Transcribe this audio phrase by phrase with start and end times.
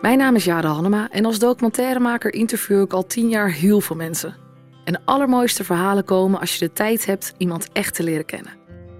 [0.00, 3.96] Mijn naam is Jade Hannema en als documentairemaker interview ik al tien jaar heel veel
[3.96, 4.36] mensen.
[4.84, 8.52] En de allermooiste verhalen komen als je de tijd hebt iemand echt te leren kennen.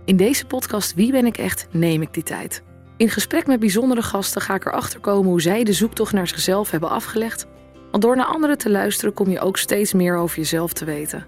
[0.05, 2.63] In deze podcast Wie ben ik echt neem ik die tijd.
[2.97, 6.71] In gesprek met bijzondere gasten ga ik erachter komen hoe zij de zoektocht naar zichzelf
[6.71, 7.47] hebben afgelegd.
[7.91, 11.27] Want door naar anderen te luisteren kom je ook steeds meer over jezelf te weten.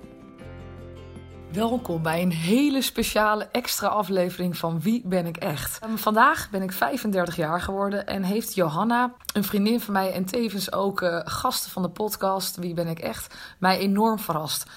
[1.53, 5.85] Welkom bij een hele speciale extra aflevering van Wie ben ik echt?
[5.85, 10.25] Um, vandaag ben ik 35 jaar geworden en heeft Johanna, een vriendin van mij en
[10.25, 14.71] tevens ook uh, gasten van de podcast Wie ben ik echt, mij enorm verrast.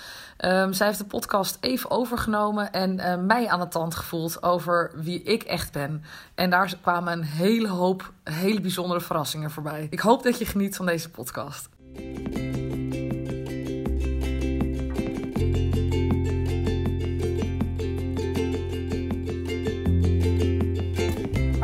[0.45, 4.92] Um, zij heeft de podcast even overgenomen en uh, mij aan de tand gevoeld over
[4.95, 6.03] wie ik echt ben.
[6.36, 9.88] En daar kwamen een hele hoop hele bijzondere verrassingen voorbij.
[9.89, 11.70] Ik hoop dat je geniet van deze podcast.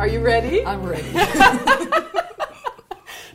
[0.02, 0.56] Are you ready?
[0.56, 1.12] I'm ready.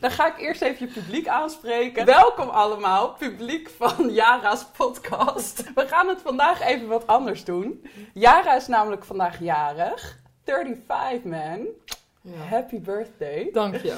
[0.02, 2.06] Dan ga ik eerst even je publiek aanspreken.
[2.06, 5.74] Welkom allemaal, publiek van Jara's podcast.
[5.76, 7.86] We gaan het vandaag even wat anders doen.
[8.14, 10.20] Jara is namelijk vandaag jarig.
[10.44, 11.68] 35 man.
[12.22, 12.38] Ja.
[12.50, 13.50] Happy birthday.
[13.52, 13.96] Dank je.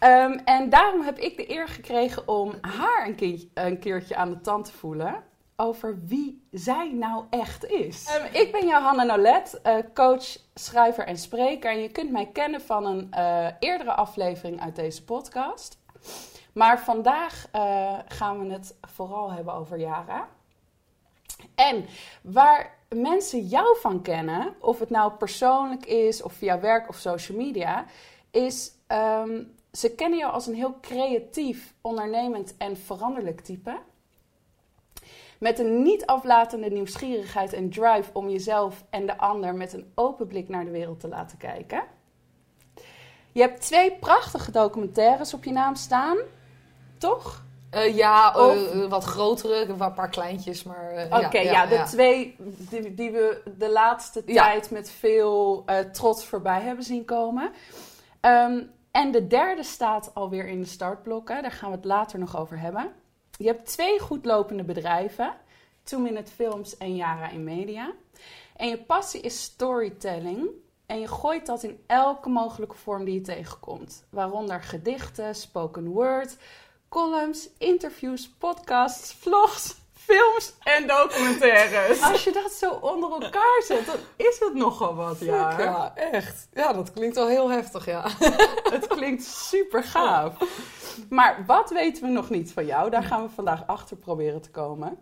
[0.00, 3.14] Um, en daarom heb ik de eer gekregen om haar
[3.54, 5.24] een keertje aan de tand te voelen
[5.60, 8.16] over wie zij nou echt is.
[8.16, 11.70] Um, ik ben Johanna Nolet, uh, coach, schrijver en spreker.
[11.70, 15.78] En je kunt mij kennen van een uh, eerdere aflevering uit deze podcast.
[16.52, 20.28] Maar vandaag uh, gaan we het vooral hebben over Yara.
[21.54, 21.84] En
[22.22, 27.38] waar mensen jou van kennen, of het nou persoonlijk is of via werk of social
[27.38, 27.84] media,
[28.30, 33.78] is um, ze kennen jou als een heel creatief, ondernemend en veranderlijk type.
[35.40, 40.26] Met een niet aflatende nieuwsgierigheid en drive om jezelf en de ander met een open
[40.26, 41.82] blik naar de wereld te laten kijken.
[43.32, 46.16] Je hebt twee prachtige documentaires op je naam staan,
[46.98, 47.44] toch?
[47.74, 48.74] Uh, ja, of...
[48.74, 50.94] uh, wat grotere, een paar kleintjes, maar...
[50.94, 51.84] Uh, Oké, okay, ja, ja, de ja.
[51.84, 57.52] twee die, die, we de laatste tijd met veel trots voorbij hebben zien komen.
[58.20, 62.38] Um, en de derde staat alweer in de startblokken, daar gaan we het later nog
[62.38, 62.92] over hebben.
[63.40, 65.34] Je hebt twee goedlopende bedrijven,
[65.82, 67.92] Two Minute Films en Yara in Media.
[68.56, 70.48] En je passie is storytelling.
[70.86, 74.04] En je gooit dat in elke mogelijke vorm die je tegenkomt.
[74.10, 76.36] Waaronder gedichten, spoken word,
[76.88, 79.76] columns, interviews, podcasts, vlogs,
[80.10, 82.02] films en documentaires.
[82.02, 85.58] Als je dat zo onder elkaar zet, dan is het nogal wat, ja.
[85.58, 86.48] Ja, echt.
[86.52, 88.08] Ja, dat klinkt wel heel heftig, ja.
[88.74, 90.34] het klinkt super gaaf.
[91.08, 92.90] Maar wat weten we nog niet van jou?
[92.90, 94.98] Daar gaan we vandaag achter proberen te komen.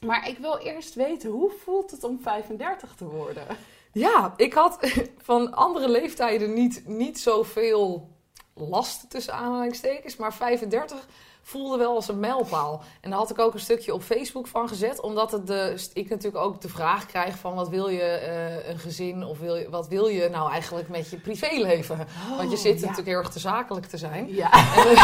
[0.00, 3.46] Maar ik wil eerst weten, hoe voelt het om 35 te worden?
[3.92, 4.78] Ja, ik had
[5.30, 8.08] van andere leeftijden niet, niet zoveel
[8.54, 10.16] last tussen aanhalingstekens.
[10.16, 11.06] Maar 35
[11.42, 12.82] voelde wel als een mijlpaal.
[13.00, 15.00] En daar had ik ook een stukje op Facebook van gezet.
[15.00, 18.78] Omdat het de, ik natuurlijk ook de vraag krijg van wat wil je uh, een
[18.78, 21.98] gezin of wil je, wat wil je nou eigenlijk met je privéleven?
[22.30, 22.80] Oh, Want je zit ja.
[22.80, 24.34] natuurlijk heel erg te zakelijk te zijn.
[24.34, 24.52] Ja.
[24.52, 24.96] En,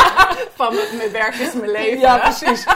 [0.60, 1.98] van mijn werk is mijn leven.
[1.98, 2.66] Ja, precies.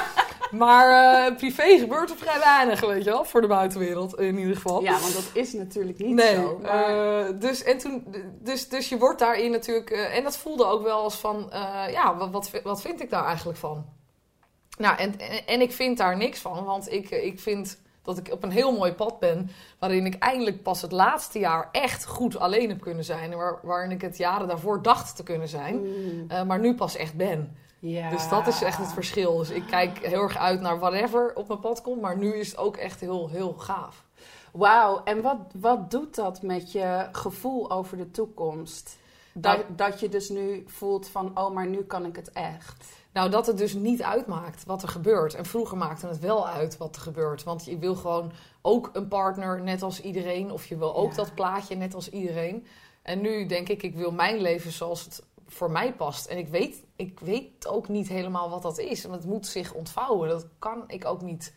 [0.57, 4.55] Maar uh, privé gebeurt er vrij weinig, weet je wel, voor de buitenwereld in ieder
[4.55, 4.83] geval.
[4.83, 6.59] Ja, want dat is natuurlijk niet nee, zo.
[6.63, 7.29] Maar...
[7.31, 10.83] Uh, dus, en toen, dus, dus je wordt daarin natuurlijk, uh, en dat voelde ook
[10.83, 11.51] wel als van,
[11.91, 13.87] ja, wat, wat, wat vind ik daar eigenlijk van?
[14.79, 18.33] Nou, en, en, en ik vind daar niks van, want ik, ik vind dat ik
[18.33, 19.51] op een heel mooi pad ben.
[19.79, 23.37] Waarin ik eindelijk pas het laatste jaar echt goed alleen heb kunnen zijn.
[23.37, 25.81] Waar, waarin ik het jaren daarvoor dacht te kunnen zijn.
[25.81, 26.27] Mm.
[26.31, 27.57] Uh, maar nu pas echt ben.
[27.87, 28.11] Ja.
[28.11, 29.37] Dus dat is echt het verschil.
[29.37, 32.01] Dus ik kijk heel erg uit naar whatever op mijn pad komt.
[32.01, 34.05] Maar nu is het ook echt heel, heel gaaf.
[34.53, 38.99] Wauw, en wat, wat doet dat met je gevoel over de toekomst?
[39.33, 42.85] Dat, nou, dat je dus nu voelt van, oh, maar nu kan ik het echt.
[43.13, 45.35] Nou, dat het dus niet uitmaakt wat er gebeurt.
[45.35, 47.43] En vroeger maakte het wel uit wat er gebeurt.
[47.43, 50.53] Want je wil gewoon ook een partner net als iedereen.
[50.53, 51.17] Of je wil ook ja.
[51.17, 52.67] dat plaatje net als iedereen.
[53.03, 56.27] En nu denk ik, ik wil mijn leven zoals het voor mij past.
[56.27, 59.05] En ik weet, ik weet ook niet helemaal wat dat is.
[59.05, 60.29] Want het moet zich ontvouwen.
[60.29, 61.55] Dat kan ik ook niet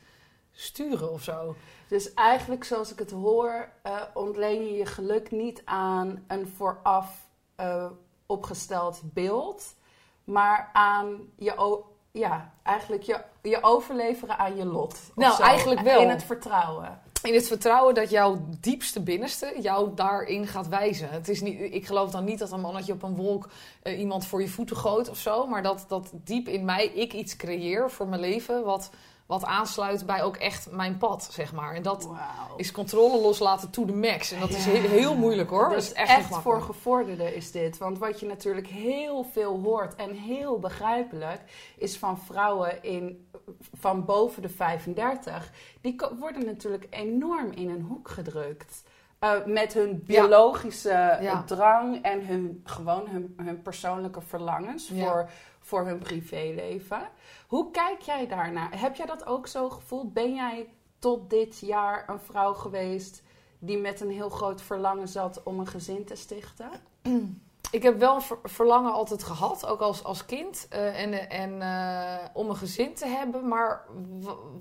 [0.52, 1.56] sturen of zo.
[1.88, 7.30] Dus eigenlijk, zoals ik het hoor, uh, ontleen je je geluk niet aan een vooraf
[7.60, 7.86] uh,
[8.26, 9.76] opgesteld beeld,
[10.24, 15.12] maar aan je, ja, eigenlijk je, je overleveren aan je lot.
[15.16, 15.44] Nou, zo.
[15.44, 16.02] eigenlijk wel.
[16.02, 17.02] In het vertrouwen.
[17.24, 21.10] In het vertrouwen dat jouw diepste binnenste jou daarin gaat wijzen.
[21.10, 23.50] Het is niet, ik geloof dan niet dat een mannetje op een wolk
[23.84, 25.48] uh, iemand voor je voeten gooit of zo.
[25.48, 28.90] Maar dat, dat diep in mij ik iets creëer voor mijn leven wat,
[29.28, 31.74] wat aansluit bij ook echt mijn pad, zeg maar.
[31.74, 32.10] En dat
[32.56, 34.32] is controle loslaten to the max.
[34.32, 35.64] En dat is heel, heel moeilijk hoor.
[35.64, 37.78] Dat Dat is echt, voor gevorderden is dit.
[37.78, 41.42] Want wat je natuurlijk heel veel hoort en heel begrijpelijk
[41.78, 43.30] is van vrouwen in,
[43.74, 45.52] van boven de 35.
[45.82, 48.84] Die worden natuurlijk enorm in een hoek gedrukt.
[49.20, 51.44] Eh, met hun biologische Ja.
[51.44, 55.30] drang en hun, gewoon hun, hun persoonlijke verlangens voor,
[55.68, 57.10] voor hun privéleven.
[57.48, 58.80] Hoe kijk jij daarnaar?
[58.80, 60.14] Heb jij dat ook zo gevoeld?
[60.14, 60.68] Ben jij
[61.00, 63.24] tot dit jaar een vrouw geweest
[63.60, 66.70] die met een heel groot verlangen zat om een gezin te stichten?
[67.72, 70.68] Ik heb wel ver- verlangen altijd gehad, ook als, als kind.
[70.70, 73.48] eh, en en eh, om een gezin te hebben.
[73.48, 73.86] Maar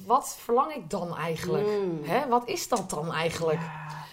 [0.07, 1.67] wat verlang ik dan eigenlijk?
[1.67, 2.01] Mm.
[2.05, 2.29] Hè?
[2.29, 3.61] Wat is dat dan eigenlijk?
[3.61, 4.05] Ja.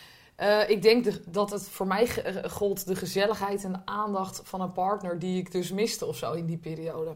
[0.44, 4.42] Eh, ik denk de- dat het voor mij eh, gold de gezelligheid en de aandacht
[4.44, 7.14] van een partner die ik dus miste of zo in die periode.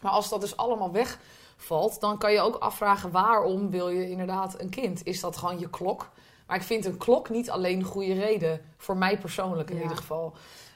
[0.00, 4.60] Maar als dat dus allemaal wegvalt, dan kan je ook afvragen waarom wil je inderdaad
[4.60, 5.04] een kind?
[5.04, 6.08] Is dat gewoon je klok?
[6.46, 9.82] Maar ik vind een klok niet alleen een goede reden, voor mij persoonlijk in Ja.
[9.82, 10.32] ieder geval.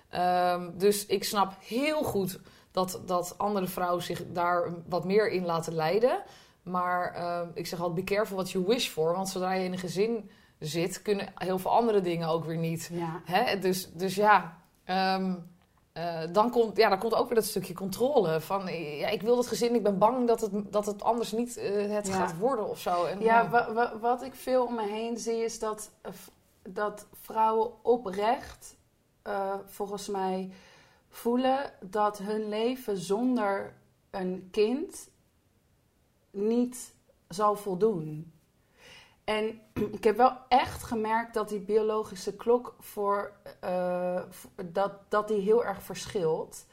[0.09, 2.39] Ehm, dus ik snap heel goed
[2.71, 6.23] dat, dat andere vrouwen zich daar wat meer in laten leiden.
[6.63, 9.13] Maar ehm, ik zeg altijd, be careful what you wish for.
[9.13, 12.89] Want zodra je in een gezin zit, kunnen heel veel andere dingen ook weer niet.
[12.93, 13.21] Ja.
[13.25, 13.59] Hè?
[13.59, 15.35] Dus, dus ja, ehm,
[15.93, 18.41] eh, dan, komt, ja, dan komt ook weer dat stukje controle.
[18.41, 21.57] Van, ja, ik wil dat gezin, ik ben bang dat het, dat het anders niet
[21.57, 22.13] eh, het Ja.
[22.15, 23.05] gaat worden of zo.
[23.05, 25.91] En, Ja, eh, wa- wa- wat ik veel om me heen zie is dat,
[26.63, 28.77] dat vrouwen oprecht,
[29.67, 30.51] volgens mij,
[31.09, 33.75] voelen dat hun leven zonder
[34.11, 35.09] een kind
[36.31, 36.93] niet
[37.29, 38.33] zal voldoen.
[39.25, 39.61] En
[39.99, 44.23] ik heb wel echt gemerkt dat die biologische klok voor, eh,
[44.65, 46.67] dat, dat die heel erg verschilt.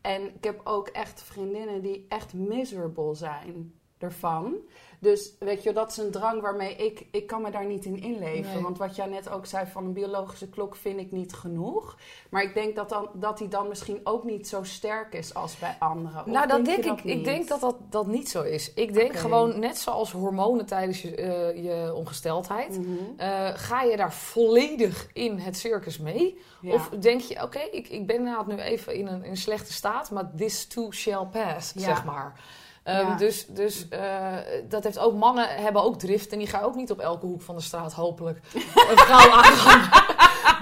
[0.00, 4.54] En ik heb ook echt vriendinnen die echt miserable zijn ervan.
[4.98, 8.00] Dus weet je, dat is een drang waarmee ik, ik kan me daar niet in
[8.02, 8.52] inleven.
[8.52, 8.62] Nee.
[8.62, 11.96] Want wat jij net ook zei van een biologische klok vind ik niet genoeg.
[12.30, 15.58] Maar ik denk dat, dan, dat die dan misschien ook niet zo sterk is als
[15.58, 16.20] bij anderen.
[16.20, 16.98] Of nou, dat denk ik.
[16.98, 17.24] Ik niet?
[17.24, 18.72] denk dat dat, dat niet zo is.
[18.74, 22.88] Ik denk gewoon, net zoals hormonen tijdens je, eh, je ongesteldheid, Mhm.
[23.16, 26.38] eh, ga je daar volledig in het circus mee?
[26.60, 26.74] Ja.
[26.74, 29.72] Of denk je, oké, ik, ik ben inderdaad nu even in een, in een slechte
[29.72, 31.80] staat, maar this too shall pass, Ja.
[31.80, 32.40] zeg maar.
[32.86, 33.16] Ehm.
[33.16, 34.26] Dus, dus eh,
[34.68, 37.42] dat heeft ook mannen hebben ook drift en die gaan ook niet op elke hoek
[37.42, 38.40] van de straat hopelijk
[38.90, 40.04] een vrouw aangaan.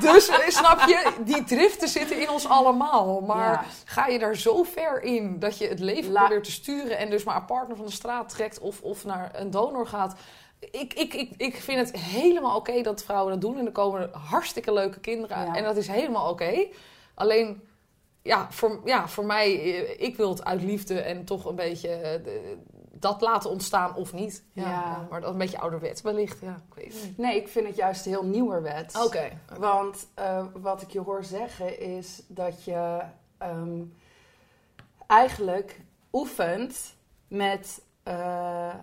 [0.01, 3.21] dus snap je, die driften zitten in ons allemaal.
[3.21, 3.65] Maar Ja.
[3.85, 7.11] ga je daar zo ver in dat je het leven La- probeert te sturen en
[7.11, 10.15] dus maar een partner van de straat trekt of, of naar een donor gaat.
[10.71, 14.11] Ik, ik, ik, ik vind het helemaal oké dat vrouwen dat doen en er komen
[14.31, 15.55] hartstikke leuke kinderen Ja.
[15.55, 16.67] en dat is helemaal oké.
[17.15, 17.63] Alleen
[18.25, 21.89] ja, voor, ja, voor mij, eh, ik wil het uit liefde en toch een beetje
[21.89, 22.57] eh, de-
[22.93, 24.45] dat laten ontstaan of niet.
[24.53, 24.71] Ja, Ja.
[24.71, 26.41] ja, maar dat is een beetje ouderwets wellicht.
[26.41, 27.19] Ja, ik weet niet.
[27.19, 29.05] Nee, ik vind het juist heel nieuwerwets.
[29.05, 29.31] Oké.
[29.59, 33.01] Want eh, wat ik je hoor zeggen is dat je
[33.39, 33.83] ehm,
[35.07, 35.81] eigenlijk
[36.13, 36.95] oefent
[37.29, 38.75] met eh,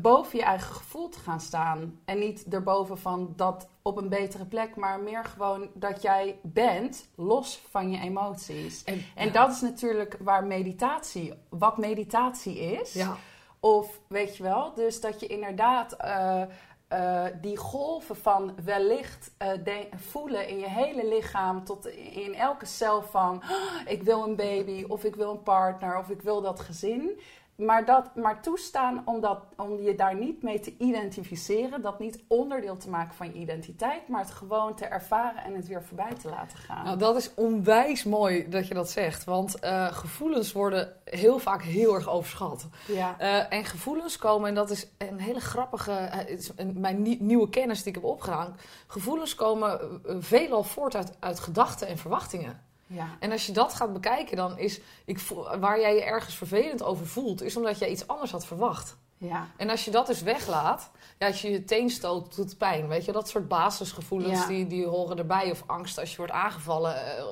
[0.00, 2.00] boven je eigen gevoel te gaan staan.
[2.04, 7.08] En niet erboven van dat op een betere plek, maar meer gewoon dat jij bent
[7.14, 8.84] los van je emoties.
[8.84, 9.32] En, En ja.
[9.32, 12.92] dat is natuurlijk waar meditatie, wat meditatie is.
[12.92, 13.16] Ja,
[13.60, 16.42] Of weet je wel, dus dat je inderdaad eh,
[16.88, 22.66] eh, die golven van wellicht eh, de- voelen in je hele lichaam, tot in elke
[22.66, 26.40] cel van "Ah, ik wil een baby, of ik wil een partner, of ik wil
[26.40, 27.20] dat gezin.
[27.56, 32.22] Maar, dat, maar toestaan om, dat, om je daar niet mee te identificeren, dat niet
[32.28, 36.14] onderdeel te maken van je identiteit, maar het gewoon te ervaren en het weer voorbij
[36.22, 36.84] te laten gaan.
[36.84, 39.24] nou, dat is onwijs mooi dat je dat zegt.
[39.24, 42.66] Want eh, gevoelens worden heel vaak heel erg overschat.
[42.86, 43.14] ja.
[43.18, 47.22] Eh, en gevoelens komen, en dat is een hele grappige, eh, is een- mijn nie-
[47.22, 48.56] nieuwe kennis die ik heb opgedaan.
[48.86, 52.64] Gevoelens komen veelal voort uit, uit gedachten en verwachtingen.
[52.86, 53.08] Ja.
[53.20, 55.20] En als je dat gaat bekijken, dan is ik
[55.60, 58.96] waar jij je ergens vervelend over voelt, is omdat jij iets anders had verwacht.
[59.18, 59.46] ja.
[59.56, 62.88] En als je dat dus weglaat, ja, als je je teen stoot, doet het pijn.
[62.88, 64.46] Weet je, dat soort basisgevoelens Ja.
[64.46, 65.50] die, die horen erbij.
[65.50, 67.16] Of angst als je wordt aangevallen.
[67.16, 67.24] eh,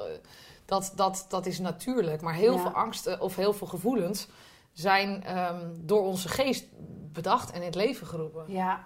[0.65, 2.21] dat, dat, dat is natuurlijk.
[2.23, 2.61] Maar heel Ja.
[2.61, 4.29] veel angsten of heel veel gevoelens
[4.73, 6.65] zijn ehm, door onze geest
[7.13, 8.45] bedacht en in het leven geroepen.
[8.49, 8.85] Ja.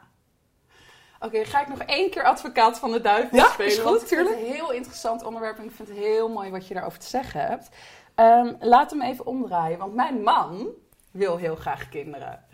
[1.20, 3.72] Oké, ga ik nog één keer advocaat van de duivel Ja, spelen.
[3.72, 4.48] is goed, want ik vind het tuurlijk.
[4.50, 7.40] een heel interessant onderwerp en ik vind het heel mooi wat je daarover te zeggen
[7.40, 7.68] hebt.
[8.14, 10.68] Ehm, laat hem even omdraaien, want mijn man
[11.10, 12.44] wil heel graag kinderen.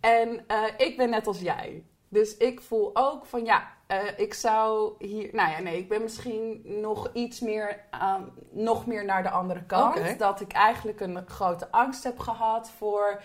[0.00, 1.84] En eh, ik ben net als jij.
[2.08, 5.28] Dus ik voel ook van ja, eh, ik zou hier.
[5.32, 9.64] Nou ja, nee, ik ben misschien nog iets meer, aan, nog meer naar de andere
[9.64, 10.18] kant.
[10.18, 13.22] Dat ik eigenlijk een grote angst heb gehad voor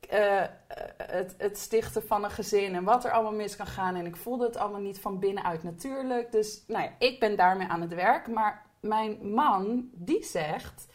[0.00, 0.42] eh,
[0.96, 3.94] het, het stichten van een gezin en wat er allemaal mis kan gaan.
[3.94, 6.32] En ik voelde het allemaal niet van binnenuit natuurlijk.
[6.32, 8.26] Dus nou ja, ik ben daarmee aan het werk.
[8.28, 10.86] Maar mijn man, die zegt: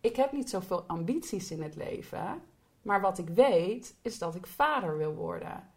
[0.00, 2.42] Ik heb niet zoveel ambities in het leven.
[2.82, 5.72] Maar wat ik weet, is dat ik vader wil worden.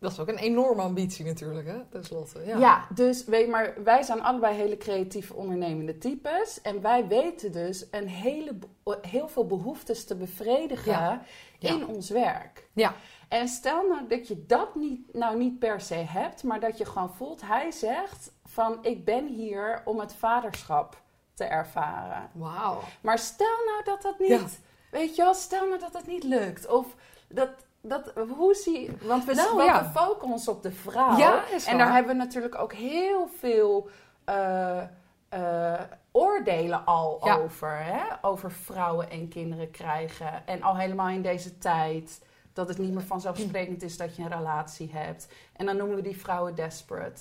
[0.00, 2.42] Dat is ook een enorme ambitie natuurlijk, hè, tenslotte.
[2.46, 2.58] Ja.
[2.58, 6.60] Ja, dus weet maar, wij zijn allebei hele creatieve ondernemende types.
[6.60, 8.58] En wij weten dus een hele,
[9.00, 11.22] heel veel behoeftes te bevredigen Ja.
[11.58, 11.68] Ja.
[11.68, 12.68] in ons werk.
[12.72, 12.94] Ja.
[13.28, 16.84] En stel nou dat je dat niet, nou niet per se hebt, maar dat je
[16.84, 21.02] gewoon voelt, hij zegt van ik ben hier om het vaderschap
[21.34, 22.30] te ervaren.
[22.32, 22.80] Wauw.
[23.00, 26.66] Maar stel nou dat dat niet, weet je wel, stel nou dat dat niet lukt.
[26.66, 26.86] Of
[27.28, 27.50] dat,
[27.82, 31.16] dat hoe zie want we, Nou, we focussen ons op de vrouw.
[31.16, 33.88] Ja, is en daar hebben we natuurlijk ook heel veel
[34.24, 34.80] eh,
[35.28, 35.80] eh,
[36.12, 37.36] oordelen al Ja.
[37.36, 37.78] over.
[37.78, 38.02] Hè?
[38.22, 40.46] Over vrouwen en kinderen krijgen.
[40.46, 42.22] En al helemaal in deze tijd.
[42.52, 45.28] Dat het niet meer vanzelfsprekend is dat je een relatie hebt.
[45.56, 47.20] En dan noemen we die vrouwen desperate.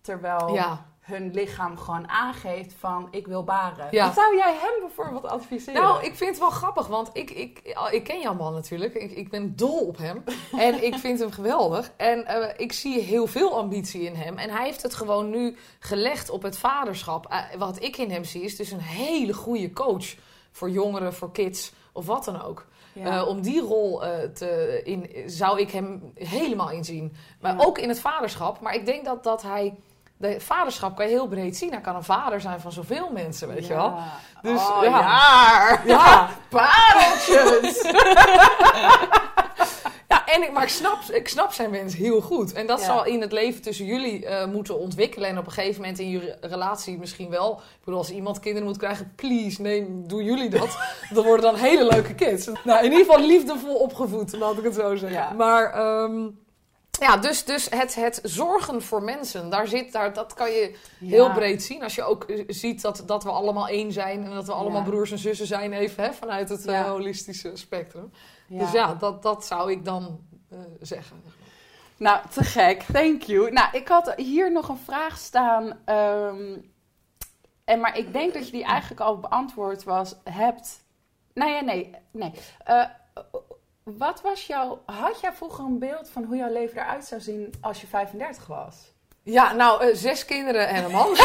[0.00, 0.84] Terwijl Ja.
[1.10, 3.88] Hun lichaam gewoon aangeeft van ik wil baren.
[3.90, 4.04] Ja.
[4.06, 5.82] Wat zou jij hem bijvoorbeeld adviseren?
[5.82, 8.94] Nou, ik vind het wel grappig, want ik, ik, ik ken jouw man natuurlijk.
[8.94, 10.24] Ik, ik ben dol op hem.
[10.58, 11.90] En ik vind hem geweldig.
[11.96, 14.38] En eh, ik zie heel veel ambitie in hem.
[14.38, 17.26] En hij heeft het gewoon nu gelegd op het vaderschap.
[17.26, 20.14] Eh, wat ik in hem zie, is dus een hele goede coach.
[20.52, 22.66] Voor jongeren, voor kids of wat dan ook.
[22.92, 23.20] Ja.
[23.20, 23.98] Eh, om die rol
[24.34, 27.16] te in, zou ik hem helemaal inzien.
[27.40, 27.64] Maar Ja.
[27.64, 28.60] ook in het vaderschap.
[28.60, 29.74] Maar ik denk dat, dat hij...
[30.20, 31.70] De vaderschap kan je heel breed zien.
[31.70, 33.94] Hij kan een vader zijn van zoveel mensen, weet je wel.
[34.42, 34.90] Dus, oh, ja.
[34.90, 35.80] ja.
[35.84, 37.82] Ja, Pareltjes!
[40.10, 42.52] Ja, en ik, maar ik snap, ik snap zijn wens heel goed.
[42.52, 45.28] En dat zal in het leven tussen jullie eh, moeten ontwikkelen.
[45.28, 47.52] En op een gegeven moment in je relatie misschien wel.
[47.52, 50.78] Ik bedoel, als iemand kinderen moet krijgen, please, nee, doen jullie dat.
[51.14, 52.46] dat worden dan hele leuke kids.
[52.64, 55.36] Nou, in ieder geval liefdevol opgevoed, laat ik het zo zeggen.
[55.36, 56.28] Maar ehm,
[57.00, 61.32] ja, dus, dus het, het zorgen voor mensen, daar zit, daar, dat kan je heel
[61.32, 61.82] breed zien.
[61.82, 64.82] Als je ook eh, ziet dat, dat we allemaal één zijn en dat we allemaal
[64.82, 64.88] Ja.
[64.88, 68.12] broers en zussen zijn, even hè, vanuit het eh, holistische spectrum.
[68.48, 71.22] Dus ja, dat, dat zou ik dan eh, zeggen.
[71.96, 72.82] Nou, te gek.
[72.92, 73.50] Thank you.
[73.52, 75.78] Nou, ik had hier nog een vraag staan.
[75.84, 76.56] ehm,
[77.64, 80.84] en, maar ik denk dat je die eigenlijk al beantwoord was, hebt.
[81.34, 81.90] Nou ja, nee.
[82.10, 82.32] nee.
[82.64, 82.84] Eh,
[83.84, 84.82] wat was jouw.
[84.86, 88.46] Had jij vroeger een beeld van hoe jouw leven eruit zou zien als je 35
[88.46, 88.74] was?
[89.22, 91.16] Ja, nou, eh, zes kinderen en een man.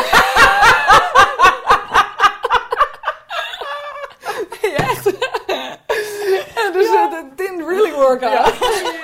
[4.61, 5.03] ja, echt.
[6.73, 7.11] Dus Ja.
[7.11, 8.53] eh, didn't really work out.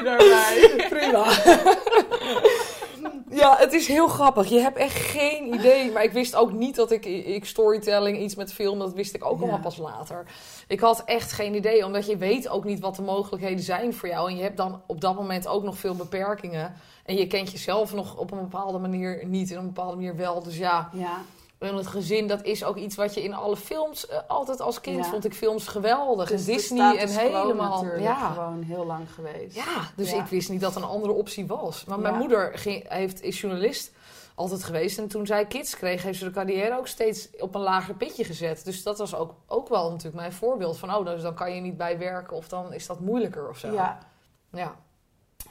[0.03, 0.75] daarbij.
[0.89, 1.23] Prima.
[3.31, 4.47] Ja, het is heel grappig.
[4.49, 5.91] Je hebt echt geen idee.
[5.91, 9.25] Maar ik wist ook niet dat ik, ik storytelling, iets met film, dat wist ik
[9.25, 9.41] ook Ja.
[9.41, 10.25] allemaal pas later.
[10.67, 14.09] Ik had echt geen idee, omdat je weet ook niet wat de mogelijkheden zijn voor
[14.09, 14.29] jou.
[14.29, 16.73] En je hebt dan op dat moment ook nog veel beperkingen.
[17.05, 20.15] En je kent jezelf nog op een bepaalde manier niet, en op een bepaalde manier
[20.15, 20.43] wel.
[20.43, 21.17] Dus ja, Ja.
[21.61, 24.81] En het gezin, dat is ook iets wat je in alle films, eh, altijd als
[24.81, 25.11] kind Ja.
[25.11, 26.29] vond ik films geweldig.
[26.29, 27.85] Dus en Disney en helemaal.
[27.97, 28.31] Ja.
[28.31, 29.55] gewoon heel lang geweest.
[29.55, 30.23] Ja, dus Ja.
[30.23, 31.85] ik wist niet dat een andere optie was.
[31.85, 33.91] Maar mijn moeder ging, heeft, is journalist
[34.35, 34.97] altijd geweest.
[34.97, 38.23] En toen zij kids kreeg, heeft ze de carrière ook steeds op een lager pitje
[38.23, 38.65] gezet.
[38.65, 40.77] Dus dat was ook, ook wel natuurlijk mijn voorbeeld.
[40.77, 43.57] Van, oh, dus dan kan je niet bij werken of dan is dat moeilijker of
[43.57, 43.71] zo.
[43.73, 43.97] Ja.
[44.51, 44.75] Ja.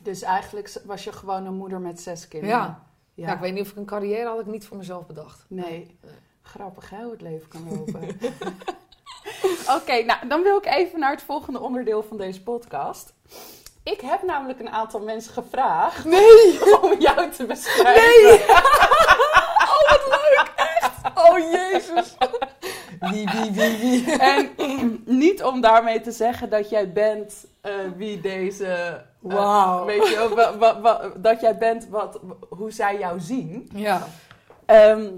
[0.03, 2.57] Dus eigenlijk was je gewoon een moeder met zes kinderen.
[2.57, 2.83] Ja.
[3.21, 3.33] Ja.
[3.33, 5.45] ik weet niet of ik een carrière had ik niet voor mezelf bedacht.
[5.49, 5.99] Nee.
[6.43, 8.01] Grappig hè, hoe het leven kan lopen.
[9.77, 13.15] Oké, nou dan wil ik even naar het volgende onderdeel van deze podcast.
[13.83, 16.59] Ik heb namelijk een aantal mensen gevraagd Nee!
[16.83, 18.03] om jou te beschrijven.
[18.03, 18.41] Nee!
[19.71, 20.91] oh, wat leuk, echt!
[21.15, 22.17] Oh, jezus!
[23.01, 24.17] Wie, wie, wie, wie?
[24.35, 24.51] En
[25.07, 28.67] niet om daarmee te zeggen dat jij bent eh, wie deze...
[28.67, 29.85] eh, Wauw.
[29.85, 33.69] weet je, wel, wa- wa- wa- dat jij bent wat, hoe zij jou zien.
[33.75, 34.07] Ja.
[34.67, 35.09] Ehm,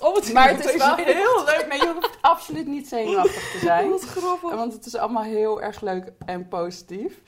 [0.00, 1.66] Oh, wat maar het is wel heel heel leuk.
[1.68, 3.90] Nee, je hoeft absoluut niet zenuwachtig te zijn.
[3.90, 4.54] Wat grappig.
[4.54, 7.20] Want het is allemaal heel erg leuk en positief.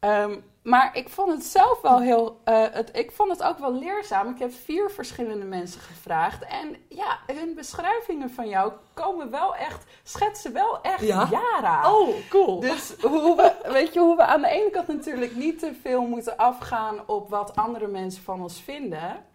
[0.00, 2.40] Ehm, maar ik vond het zelf wel heel.
[2.44, 4.30] eh, het, ik vond het ook wel leerzaam.
[4.30, 6.44] Ik heb vier verschillende mensen gevraagd.
[6.44, 9.84] En ja, hun beschrijvingen van jou komen wel echt.
[10.02, 11.92] schetsen wel echt Ja?
[11.92, 12.60] Oh, cool.
[12.60, 16.02] Dus hoe we, weet je, hoe we aan de ene kant natuurlijk niet te veel
[16.02, 19.26] moeten afgaan op wat andere mensen van ons vinden.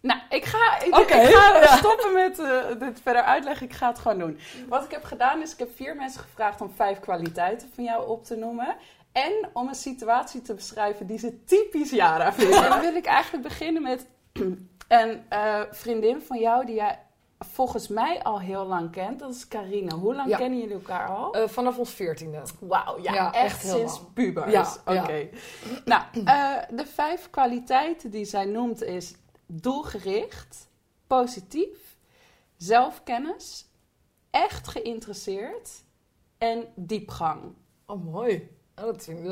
[0.00, 1.76] Nou, ik ga, ik, ga ja.
[1.76, 3.66] stoppen met eh, dit verder uitleggen.
[3.66, 4.38] Ik ga het gewoon doen.
[4.68, 8.08] Wat ik heb gedaan is, ik heb vier mensen gevraagd om vijf kwaliteiten van jou
[8.08, 8.76] op te noemen.
[9.16, 12.62] En om een situatie te beschrijven die ze typisch Jara vinden.
[12.64, 14.06] En dan wil ik eigenlijk beginnen met
[14.88, 16.98] een eh, vriendin van jou die jij
[17.38, 19.18] volgens mij al heel lang kent.
[19.18, 19.94] Dat is Carine.
[19.94, 20.36] Hoe lang Ja.
[20.36, 21.34] kennen jullie elkaar al?
[21.34, 22.42] Eh, vanaf ons veertiende.
[22.60, 24.12] Wauw, ja, ja, echt, echt heel sinds lang.
[24.12, 24.52] pubers.
[24.52, 25.28] Ja, Oké.
[25.84, 29.14] Nou, eh, de vijf kwaliteiten die zij noemt is
[29.46, 30.68] doelgericht,
[31.06, 31.96] positief,
[32.56, 33.66] zelfkennis,
[34.30, 35.70] echt geïnteresseerd
[36.38, 37.42] en diepgang.
[37.86, 38.55] Oh, mooi.
[38.80, 39.24] Oh, dat, vind ik,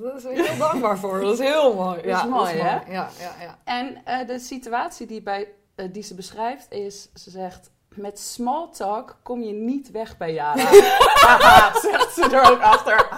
[0.00, 1.20] dat is ik heel dankbaar voor.
[1.20, 2.02] Dat is heel mooi.
[2.02, 2.92] Dat is mooi, hè?
[2.92, 3.58] Ja, ja, ja.
[3.64, 7.70] En eh, de situatie die, bij, eh, die ze beschrijft is, ze zegt...
[7.94, 10.62] Met small talk kom je niet weg bij Jara.
[11.26, 13.08] Haha, zegt ze er ook achter.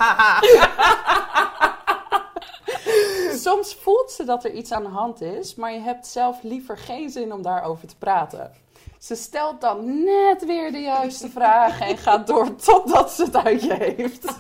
[3.49, 6.79] Soms voelt ze dat er iets aan de hand is, maar je hebt zelf liever
[6.79, 8.53] geen zin om daarover te praten.
[8.99, 13.63] Ze stelt dan net weer de juiste vraag en gaat door totdat ze het uit
[13.63, 14.37] je heeft.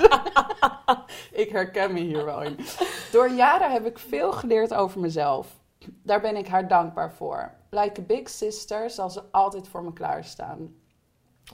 [1.42, 2.58] ik herken me hier wel in.
[3.12, 5.46] Door jaren heb ik veel geleerd over mezelf.
[6.02, 7.52] Daar ben ik haar dankbaar voor.
[7.70, 10.74] Like a big sister zal ze altijd voor me klaarstaan.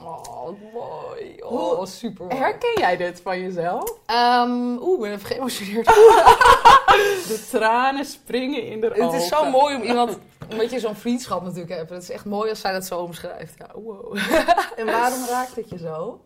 [0.01, 1.35] Oh, mooi.
[1.41, 2.37] Hoe- Oh, super mooi.
[2.37, 3.93] Herken jij dit van jezelf?
[4.05, 5.85] Ehm, Oeh, ik ben even geëmotioneerd.
[7.27, 10.17] De tranen springen in de Het is zo mooi om iemand...
[10.49, 11.93] Een beetje zo'n vriendschap natuurlijk hebben.
[11.95, 13.53] Het is echt mooi als zij dat zo omschrijft.
[13.57, 14.17] Ja, wow.
[14.79, 16.19] En waarom raakt het je zo?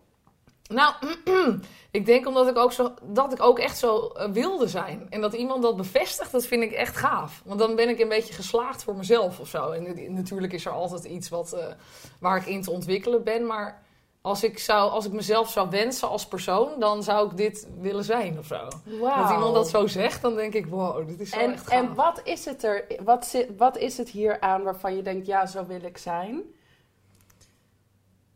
[0.69, 0.93] Nou,
[1.91, 5.07] ik denk omdat ik ook, zo, dat ik ook echt zo eh, wilde zijn.
[5.09, 7.41] En dat iemand dat bevestigt, dat vind ik echt gaaf.
[7.45, 9.71] Want dan ben ik een beetje geslaagd voor mezelf of zo.
[9.71, 11.65] En natuurlijk is er altijd iets wat, eh,
[12.19, 13.45] waar ik in te ontwikkelen ben.
[13.45, 13.81] Maar
[14.21, 18.03] als ik, zou, als ik mezelf zou wensen als persoon, dan zou ik dit willen
[18.03, 18.63] zijn of zo.
[18.85, 21.71] Dat iemand dat zo zegt, dan denk ik, wow, dit is zo En, echt gaaf.
[21.73, 22.85] en wat is het er?
[23.03, 26.41] Wat, zit, wat is het hier aan waarvan je denkt, ja, zo wil ik zijn?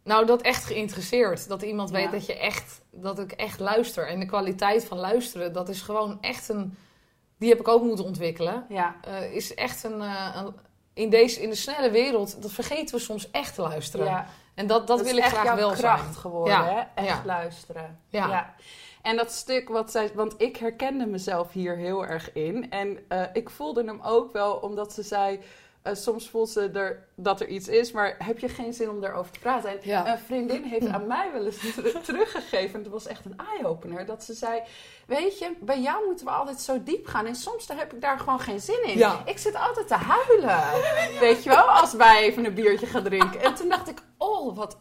[0.04, 1.48] Nou, dat echt geïnteresseerd.
[1.48, 1.96] Dat iemand Ja.
[1.96, 4.08] weet dat je echt, dat ik echt luister.
[4.08, 6.78] En de kwaliteit van luisteren, dat is gewoon echt een.
[7.38, 8.66] Die heb ik ook moeten ontwikkelen.
[8.70, 8.96] Ja.
[9.02, 10.54] Eh, is echt een, eh, een-
[10.94, 14.06] in, deze, in de snelle wereld, dat vergeten we soms echt te luisteren.
[14.06, 14.28] ja.
[14.56, 16.16] En dat, dat, wil ik graag jouw wel kracht zijn.
[16.16, 17.02] geworden, Ja, hè?
[17.02, 17.22] Echt ja.
[17.26, 18.00] luisteren.
[18.08, 18.56] Ja.
[19.02, 20.12] En dat stuk wat zij...
[20.14, 22.72] Want ik herkende mezelf hier heel erg in.
[22.72, 25.40] En eh, ik voelde hem ook wel, omdat ze zei...
[25.84, 29.02] eh, soms voelt ze er, dat er iets is, maar heb je geen zin om
[29.02, 29.70] daarover te praten?
[29.70, 30.12] En Ja.
[30.12, 34.06] een vriendin heeft aan mij wel eens ter- teruggegeven, en dat was echt een eye-opener,
[34.06, 34.62] dat ze zei,
[35.08, 38.02] weet je, bij jou moeten we altijd zo diep gaan en soms daar heb ik
[38.02, 38.98] daar gewoon geen zin in.
[38.98, 39.22] Ja.
[39.26, 40.60] Ik zit altijd te huilen,
[41.20, 43.42] weet je wel, als wij even een biertje gaan drinken.
[43.42, 44.78] En toen dacht ik, oh, wat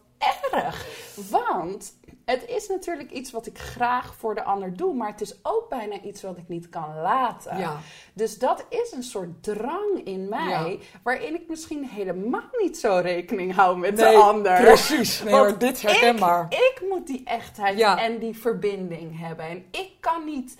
[0.51, 0.87] erg.
[1.31, 1.93] Want
[2.25, 5.69] het is natuurlijk iets wat ik graag voor de ander doe, maar het is ook
[5.69, 7.59] bijna iets wat ik niet kan laten.
[7.59, 7.77] Ja.
[8.13, 10.77] Dus dat is een soort drang in mij, Ja.
[11.03, 14.61] waarin ik misschien helemaal niet zo rekening hou met Nee, de ander.
[14.61, 15.23] Precies.
[15.23, 16.47] Nee, hoor, dit herkenbaar.
[16.51, 17.99] Ik moet die echtheid Ja.
[17.99, 19.45] en die verbinding hebben.
[19.47, 20.57] En ik kan niet.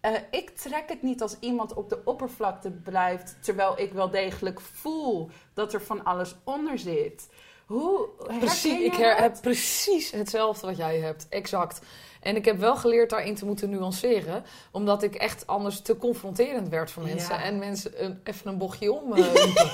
[0.00, 4.60] eh, ik trek het niet als iemand op de oppervlakte blijft, terwijl ik wel degelijk
[4.60, 7.28] voel dat er van alles onder zit.
[7.72, 8.08] Hoe
[8.38, 9.22] Precies, ik jij her- dat?
[9.22, 11.26] heb precies hetzelfde wat jij hebt.
[11.28, 11.80] Exact.
[12.20, 14.44] En ik heb wel geleerd daarin te moeten nuanceren.
[14.70, 17.34] Omdat ik echt anders te confronterend werd voor mensen.
[17.34, 17.42] Ja.
[17.42, 19.64] En mensen een, even een bochtje om eh, liepen.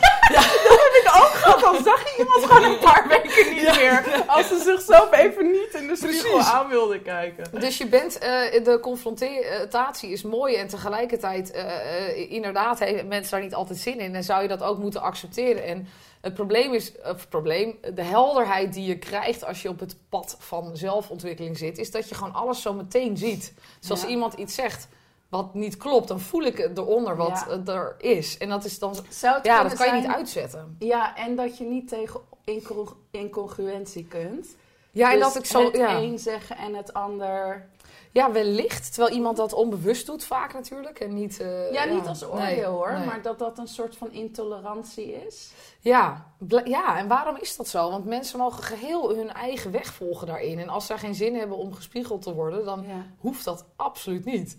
[1.02, 1.60] ik ook gehad.
[1.60, 4.24] Dan zag je iemand gewoon een paar weken niet meer.
[4.26, 6.50] Als ze zichzelf even niet in de spiegel Precies.
[6.52, 7.60] aan wilde kijken.
[7.60, 8.30] Dus je bent, eh,
[8.64, 14.14] de confrontatie is mooi en tegelijkertijd, eh, inderdaad, hebben mensen daar niet altijd zin in.
[14.14, 15.64] En zou je dat ook moeten accepteren.
[15.64, 15.88] En
[16.20, 19.96] het probleem is, of het probleem, de helderheid die je krijgt als je op het
[20.08, 23.52] pad van zelfontwikkeling zit, is dat je gewoon alles zo meteen ziet.
[23.80, 24.08] Dus als Ja.
[24.08, 24.88] iemand iets zegt
[25.28, 27.72] wat niet klopt, dan voel ik eronder wat Ja.
[27.72, 28.38] er is.
[28.38, 30.76] En dat is dan, Zou het ja, dat kan je niet uitzetten.
[30.78, 34.46] Ja, en dat je niet tegen incongru- incongruentie kunt.
[34.90, 35.96] Ja, en Dus dat ik zo, het ja.
[35.96, 37.68] een zeggen en het ander...
[38.12, 38.92] ja, wellicht.
[38.94, 41.00] Terwijl iemand dat onbewust doet, vaak natuurlijk.
[41.00, 43.06] En niet, eh, Ja, niet als oordeel nee, hoor, nee.
[43.06, 45.52] maar dat dat een soort van intolerantie is.
[45.80, 46.26] Ja,
[46.64, 47.90] ja, en waarom is dat zo?
[47.90, 50.58] Want mensen mogen geheel hun eigen weg volgen daarin.
[50.58, 53.06] En als ze geen zin hebben om gespiegeld te worden, dan Ja.
[53.18, 54.56] hoeft dat absoluut niet.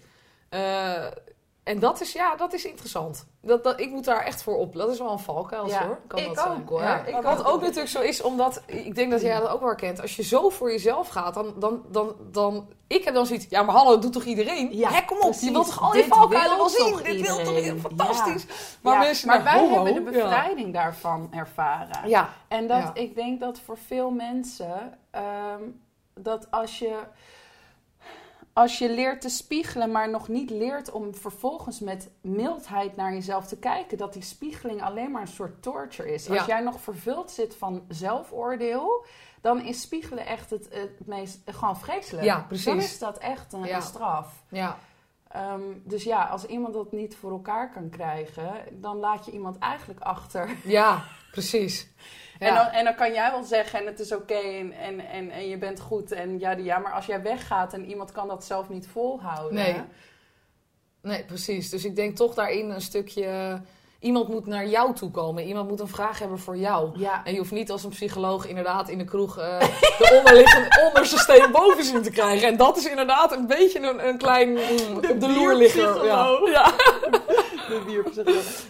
[0.50, 1.06] Eh,
[1.70, 3.26] en dat is, ja, dat is interessant.
[3.42, 4.76] Dat, dat, ik moet daar echt voor op.
[4.76, 6.00] Dat is wel een valkuil, Ja, hoor.
[6.08, 6.64] Kan ik dat ook, zijn.
[6.68, 6.82] hoor.
[6.82, 7.06] Ja.
[7.06, 7.48] Ik Wat ook.
[7.48, 8.62] ook natuurlijk zo is, omdat...
[8.66, 10.02] Ik denk dat jij dat ook wel herkent.
[10.02, 11.54] Als je zo voor jezelf gaat, dan...
[11.58, 13.46] dan, dan, dan ik heb dan zoiets...
[13.50, 14.78] Ja, maar hallo, doet toch iedereen?
[14.78, 15.24] Ja, Hè, kom op.
[15.24, 15.48] precies.
[15.48, 16.96] Je wilt toch al die valkuilen wel zien?
[17.04, 17.80] Dit wil toch iedereen?
[17.80, 18.46] fantastisch?
[18.82, 19.28] Maar mensen...
[19.28, 22.10] maar wij hebben de bevrijding daarvan ervaren.
[22.10, 25.62] Ja, En dat, ik denk dat voor veel mensen, ehm,
[26.14, 26.96] dat als je,
[28.60, 33.48] als je leert te spiegelen, maar nog niet leert om vervolgens met mildheid naar jezelf
[33.48, 36.30] te kijken, dat die spiegeling alleen maar een soort torture is.
[36.30, 39.06] Als jij nog vervuld zit van zelfoordeel,
[39.42, 42.26] dan is spiegelen echt het, het meest, gewoon vreselijk.
[42.26, 42.66] Ja, precies.
[42.66, 43.76] Dan is dat echt een, Ja.
[43.76, 44.44] een straf.
[44.50, 44.78] ja.
[45.28, 49.58] Ehm, dus ja, als iemand dat niet voor elkaar kan krijgen, dan laat je iemand
[49.58, 50.50] eigenlijk achter.
[50.64, 51.88] Ja, precies.
[52.40, 55.32] En, dan, en dan kan jij wel zeggen en het is oké en, en, en,
[55.32, 58.46] en je bent goed en ja, ja, maar als jij weggaat en iemand kan dat
[58.46, 59.54] zelf niet volhouden.
[59.54, 59.82] Nee.
[61.02, 61.70] Nee, precies.
[61.70, 63.62] Dus ik denk toch daarin een stukje...
[64.00, 65.44] Iemand moet naar jou toe komen.
[65.44, 67.00] Iemand moet een vraag hebben voor jou.
[67.00, 67.26] Ja.
[67.26, 71.18] En je hoeft niet als een psycholoog inderdaad in de kroeg eh, de onderliggende onderste
[71.18, 72.48] steen boven zien te krijgen.
[72.48, 76.06] En dat is inderdaad een beetje een, een klein mm, op de loer ligger.
[76.06, 76.40] Ja.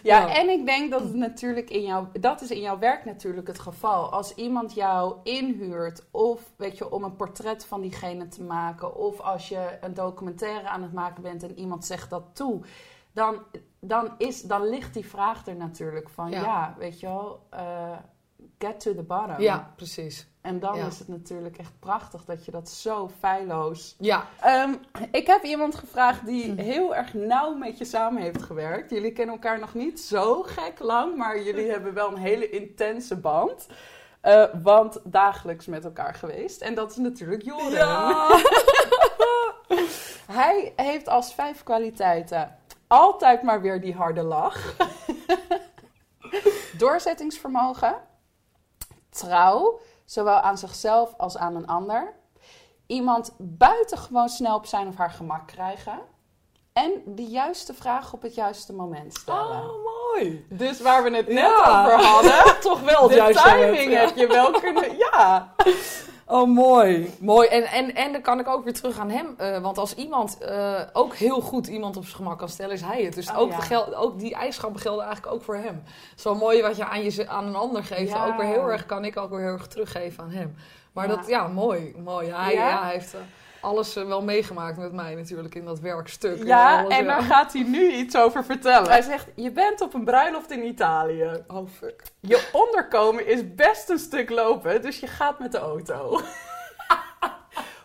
[0.04, 0.20] Ja.
[0.20, 0.36] Ja, Ja.
[0.36, 3.60] en ik denk dat het natuurlijk in jouw, dat is in jouw werk natuurlijk het
[3.60, 4.12] geval.
[4.12, 9.20] Als iemand jou inhuurt, of weet je, om een portret van diegene te maken, of
[9.20, 12.62] als je een documentaire aan het maken bent en iemand zegt dat toe,
[13.12, 13.38] dan,
[13.80, 16.76] dan, is, dan ligt die vraag er natuurlijk van, ja, Ja.
[16.78, 17.98] weet je wel, eh,
[18.60, 19.42] get to the bottom.
[19.42, 20.28] ja, precies.
[20.42, 20.86] En dan Ja.
[20.86, 24.74] is het natuurlijk echt prachtig dat je dat zo feilloos Ja, Ehm,
[25.12, 28.90] ik heb iemand gevraagd die heel erg nauw met je samen heeft gewerkt.
[28.90, 33.16] Jullie kennen elkaar nog niet zo gek lang, maar jullie hebben wel een hele intense
[33.18, 33.68] band.
[34.22, 36.62] Eh, want dagelijks met elkaar geweest.
[36.62, 37.88] En dat is natuurlijk Joren.
[40.32, 44.76] Hij heeft als vijf kwaliteiten altijd maar weer die harde lach.
[46.78, 47.96] Doorzettingsvermogen.
[49.20, 52.14] Trouw, zowel aan zichzelf als aan een ander.
[52.88, 56.00] Iemand buitengewoon snel op zijn of haar gemak krijgen.
[56.74, 59.42] En de juiste vraag op het juiste moment stellen.
[59.64, 59.70] Oh,
[60.14, 60.46] mooi.
[60.50, 61.86] Dus waar we het net Ja.
[61.86, 62.60] over hadden.
[62.62, 64.98] Toch wel het de juiste timing moment, heb je wel kunnen...
[65.12, 65.54] Ja.
[66.32, 67.14] Oh, mooi.
[67.20, 67.48] Mooi.
[67.48, 69.34] En, en, en dan kan ik ook weer terug aan hem.
[69.38, 72.82] eh, want als iemand eh, ook heel goed iemand op zijn gemak kan stellen, is
[72.82, 73.14] hij het.
[73.16, 73.56] Dus Oh, ook, ja.
[73.56, 75.84] de gel- ook die eigenschappen gelden eigenlijk ook voor hem.
[76.16, 78.12] Zo mooi wat je aan, je aan een ander geeft.
[78.12, 78.26] Ja.
[78.28, 80.56] Ook weer heel erg, kan ik ook weer heel erg teruggeven aan hem.
[80.94, 81.16] Maar Ja.
[81.16, 81.96] dat, ja, mooi.
[82.04, 82.32] mooi.
[82.32, 83.20] Hij, hij heeft eh,
[83.62, 86.44] alles eh, wel meegemaakt met mij natuurlijk in dat werkstuk.
[86.44, 87.12] Ja, alles, en ja.
[87.12, 88.90] daar gaat hij nu iets over vertellen.
[88.90, 91.44] Hij zegt, je bent op een bruiloft in Italië.
[91.48, 92.04] Oh, fuck.
[92.20, 96.20] Je onderkomen is best een stuk lopen, dus je gaat met de auto.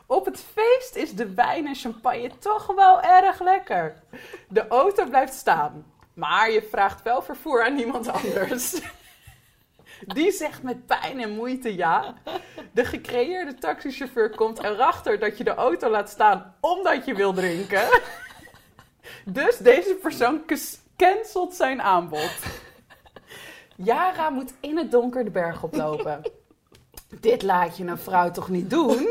[0.06, 4.02] Op het feest is de wijn en champagne toch wel erg lekker.
[4.48, 5.84] De auto blijft staan,
[6.14, 8.80] maar je vraagt wel vervoer aan iemand anders.
[10.06, 12.14] Die zegt met pijn en moeite ja.
[12.72, 17.88] De gecreëerde taxichauffeur komt erachter dat je de auto laat staan omdat je wil drinken.
[19.24, 20.42] Dus deze persoon
[20.96, 22.32] cancelt zijn aanbod.
[23.76, 26.22] Yara moet in het donker de berg oplopen.
[27.20, 29.08] Dit laat je een vrouw toch niet doen?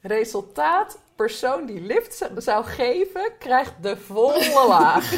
[0.00, 5.12] Resultaat: persoon die lift zou geven, krijgt de volle laag.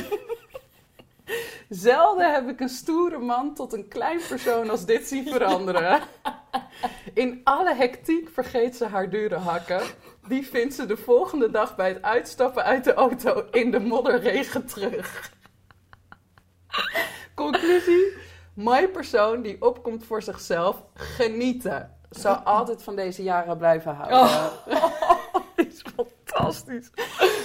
[1.69, 6.01] Zelden heb ik een stoere man tot een klein persoon als dit zien veranderen.
[7.15, 9.81] In alle hectiek vergeet ze haar dure hakken.
[10.29, 14.67] Die vindt ze de volgende dag bij het uitstappen uit de auto in de modderregen
[14.67, 15.33] terug.
[17.35, 18.13] Conclusie:
[18.55, 21.97] mooi persoon die opkomt voor zichzelf, genieten.
[22.11, 24.19] Zou altijd van deze jaren blijven houden.
[24.19, 24.47] Oh.
[25.67, 26.91] is fantastisch.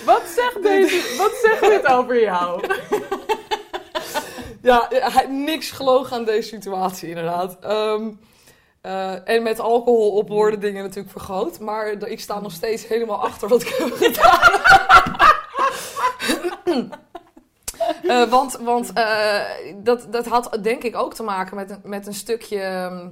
[0.06, 1.18] Wat zegt deze?
[1.18, 2.62] Wat zegt dit over jou?
[4.64, 7.58] Ja, hij, niks gelogen aan deze situatie, inderdaad.
[7.60, 8.10] Ehm,
[8.82, 11.60] eh, en met alcohol op worden dingen natuurlijk vergroot.
[11.60, 14.62] Maar ik sta nog steeds helemaal achter wat ik heb gedaan.
[18.04, 19.42] Eh, want want eh,
[19.76, 23.08] dat, dat had denk ik ook te maken met een, met een stukje ehm,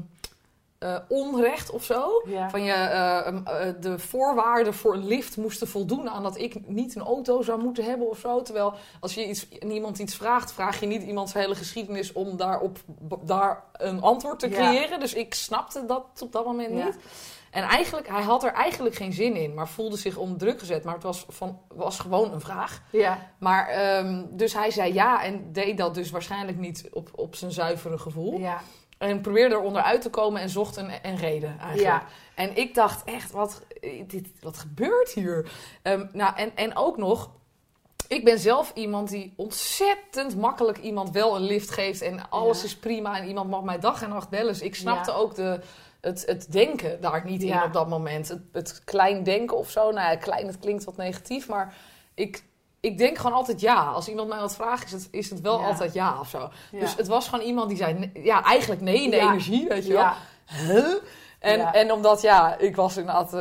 [0.81, 2.21] eh, onrecht of zo.
[2.25, 2.49] Ja.
[2.49, 6.67] Van je, eh, em, eh, de voorwaarden voor een lift moesten voldoen aan dat ik
[6.67, 8.41] niet een auto zou moeten hebben of zo.
[8.41, 12.77] Terwijl als je iets, iemand iets vraagt, vraag je niet iemands hele geschiedenis om daarop
[13.23, 14.55] daar een antwoord te Ja.
[14.55, 14.99] creëren.
[14.99, 16.85] Dus ik snapte dat op dat moment Ja.
[16.85, 16.97] niet.
[17.51, 20.83] En eigenlijk, hij had er eigenlijk geen zin in, maar voelde zich onder druk gezet.
[20.83, 22.81] Maar het was, van, was gewoon een vraag.
[22.91, 23.31] Ja.
[23.39, 27.51] Maar, ehm, dus hij zei ja en deed dat dus waarschijnlijk niet op, op zijn
[27.51, 28.39] zuivere gevoel.
[28.39, 28.61] Ja.
[29.09, 31.81] En probeerde eronder uit te komen en zocht een, een reden eigenlijk.
[31.81, 32.03] Ja.
[32.35, 35.51] En ik dacht echt, wat, eh, dit, wat gebeurt hier?
[35.81, 37.29] Ehm, nou, en, en ook nog,
[38.07, 42.01] ik ben zelf iemand die ontzettend makkelijk iemand wel een lift geeft.
[42.01, 42.65] En alles Ja.
[42.65, 44.53] is prima en iemand mag mij dag en nacht bellen.
[44.53, 45.17] Dus ik snapte Ja.
[45.17, 45.59] ook de,
[46.01, 48.27] het, het denken daar niet in op dat moment.
[48.27, 49.91] Het, het klein denken of zo.
[49.91, 51.75] Nou ja, klein, het klinkt wat negatief, maar
[52.13, 52.43] ik...
[52.81, 53.83] Ik denk gewoon altijd ja.
[53.83, 55.65] Als iemand mij wat vraagt, is het, is het wel Ja.
[55.67, 56.49] altijd ja of zo.
[56.71, 56.79] Ja.
[56.79, 59.93] Dus het was gewoon iemand die zei, ja, eigenlijk nee in de energie, weet je
[59.93, 60.01] wel.
[60.01, 60.17] Ja.
[60.45, 60.93] Huh?
[61.41, 61.73] En, Ja.
[61.73, 63.33] en omdat, ja, ik was inderdaad...
[63.33, 63.39] eh,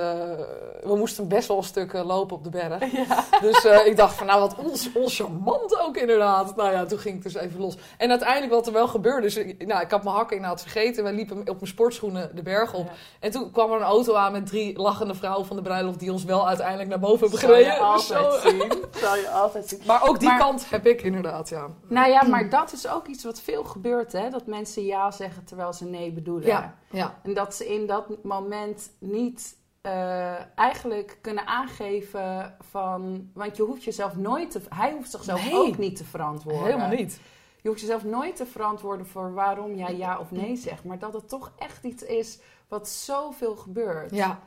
[0.82, 2.92] we moesten best wel een stuk eh, lopen op de berg.
[2.92, 3.24] Ja.
[3.40, 6.56] Dus eh, ik dacht van, nou, wat ons, ons charmant ook inderdaad.
[6.56, 7.76] Nou ja, toen ging ik dus even los.
[7.98, 9.26] En uiteindelijk wat er wel gebeurde...
[9.26, 11.02] is, ik, nou, ik had mijn hakken inderdaad vergeten.
[11.02, 12.86] Wij liepen op mijn sportschoenen de berg op.
[12.86, 12.92] Ja.
[13.20, 15.98] En toen kwam er een auto aan met drie lachende vrouwen van de bruiloft...
[15.98, 17.64] die ons wel uiteindelijk naar boven hebben Zal je.
[17.64, 18.72] Dus altijd zo- zien.
[19.00, 19.80] Zal je altijd zien.
[19.86, 21.66] Maar ook die Maar- kant heb ik inderdaad, ja.
[21.88, 24.30] Nou ja, maar dat is ook iets wat veel gebeurt, hè?
[24.30, 26.46] Dat mensen ja zeggen terwijl ze nee bedoelen.
[26.48, 27.14] Ja, ja.
[27.22, 33.30] En dat ze in dat moment niet eh, eigenlijk kunnen aangeven van...
[33.34, 34.60] Want je hoeft jezelf nooit te...
[34.68, 35.54] Hij hoeft zichzelf Nee.
[35.54, 36.64] ook niet te verantwoorden.
[36.64, 37.20] Helemaal niet.
[37.62, 40.84] Je hoeft jezelf nooit te verantwoorden voor waarom jij ja of nee zegt.
[40.84, 44.10] Maar dat het toch echt iets is wat zoveel gebeurt.
[44.14, 44.40] Ja,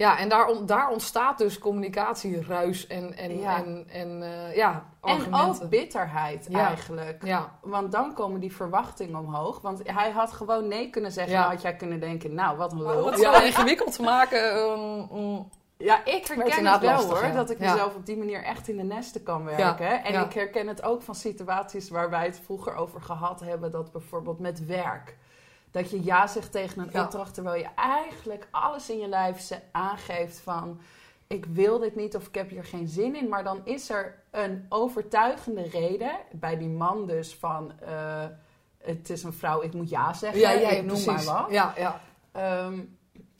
[0.00, 3.56] ja en daar, daar ontstaat dus communicatieruis en, en, Ja.
[3.56, 4.70] en, en eh, ja,
[5.02, 5.62] En argumenten.
[5.64, 6.66] ook bitterheid Ja.
[6.66, 7.24] eigenlijk.
[7.24, 9.60] Ja, Want dan komen die verwachtingen omhoog.
[9.60, 11.32] Want hij had gewoon nee kunnen zeggen.
[11.32, 11.42] Ja.
[11.42, 13.06] Dan had jij kunnen denken, nou wat een lul.
[13.10, 14.52] het zo ingewikkeld te maken.
[14.54, 15.42] ehm,
[15.76, 17.26] Ja, ik herken het wel lastig, hoor.
[17.26, 17.34] ja.
[17.34, 17.72] Dat ik Ja.
[17.72, 20.04] mezelf op die manier echt in de nesten kan werken.
[20.04, 20.24] en ja.
[20.24, 23.70] ik herken het ook van situaties waar wij het vroeger over gehad hebben.
[23.70, 25.16] Dat bijvoorbeeld met werk.
[25.70, 29.60] Dat je ja zegt tegen een opdracht terwijl je eigenlijk alles in je lijf ze-
[29.72, 30.80] aangeeft van...
[31.26, 33.28] Ik wil dit niet of ik heb hier geen zin in.
[33.28, 36.12] Maar dan is er een overtuigende reden.
[36.32, 37.72] Bij die man dus van...
[37.80, 38.24] eh,
[38.78, 40.40] het is een vrouw, ik moet ja zeggen.
[40.40, 41.06] ja, ja, ik noem precies.
[41.06, 41.50] maar wat.
[41.50, 42.00] Ja, ja.
[42.32, 42.78] Ehm,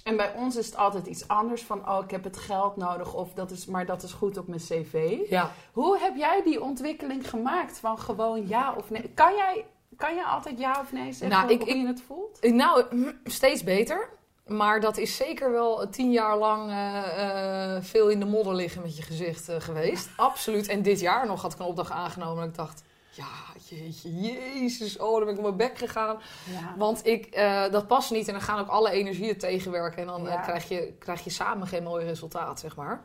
[0.05, 3.15] en bij ons is het altijd iets anders van, oh, ik heb het geld nodig,
[3.15, 5.19] of dat is, maar dat is goed op mijn cv.
[5.29, 5.51] ja.
[5.73, 9.11] Hoe heb jij die ontwikkeling gemaakt van gewoon ja of nee?
[9.15, 9.67] Kan jij,
[10.01, 12.39] kan jij altijd ja of nee zeggen Nou, ik- hoe je het voelt?
[12.43, 12.85] Nou,
[13.25, 14.09] steeds beter.
[14.47, 18.83] Maar dat is zeker wel tien jaar lang eh, eh, veel in de modder liggen
[18.83, 20.09] met je gezicht eh, geweest.
[20.17, 20.69] Absoluut.
[20.69, 22.83] En dit jaar nog had ik een opdracht aangenomen en ik dacht...
[23.11, 23.27] Ja,
[23.69, 26.19] jeetje, jezus, oh, dan ben ik op mijn bek gegaan.
[26.51, 26.75] Ja.
[26.77, 27.35] Want ik,
[27.71, 29.99] dat past niet en dan gaan ook alle energieën tegenwerken.
[30.01, 30.41] En dan Ja.
[30.41, 33.03] krijg, je, krijg je samen geen mooi resultaat, zeg maar.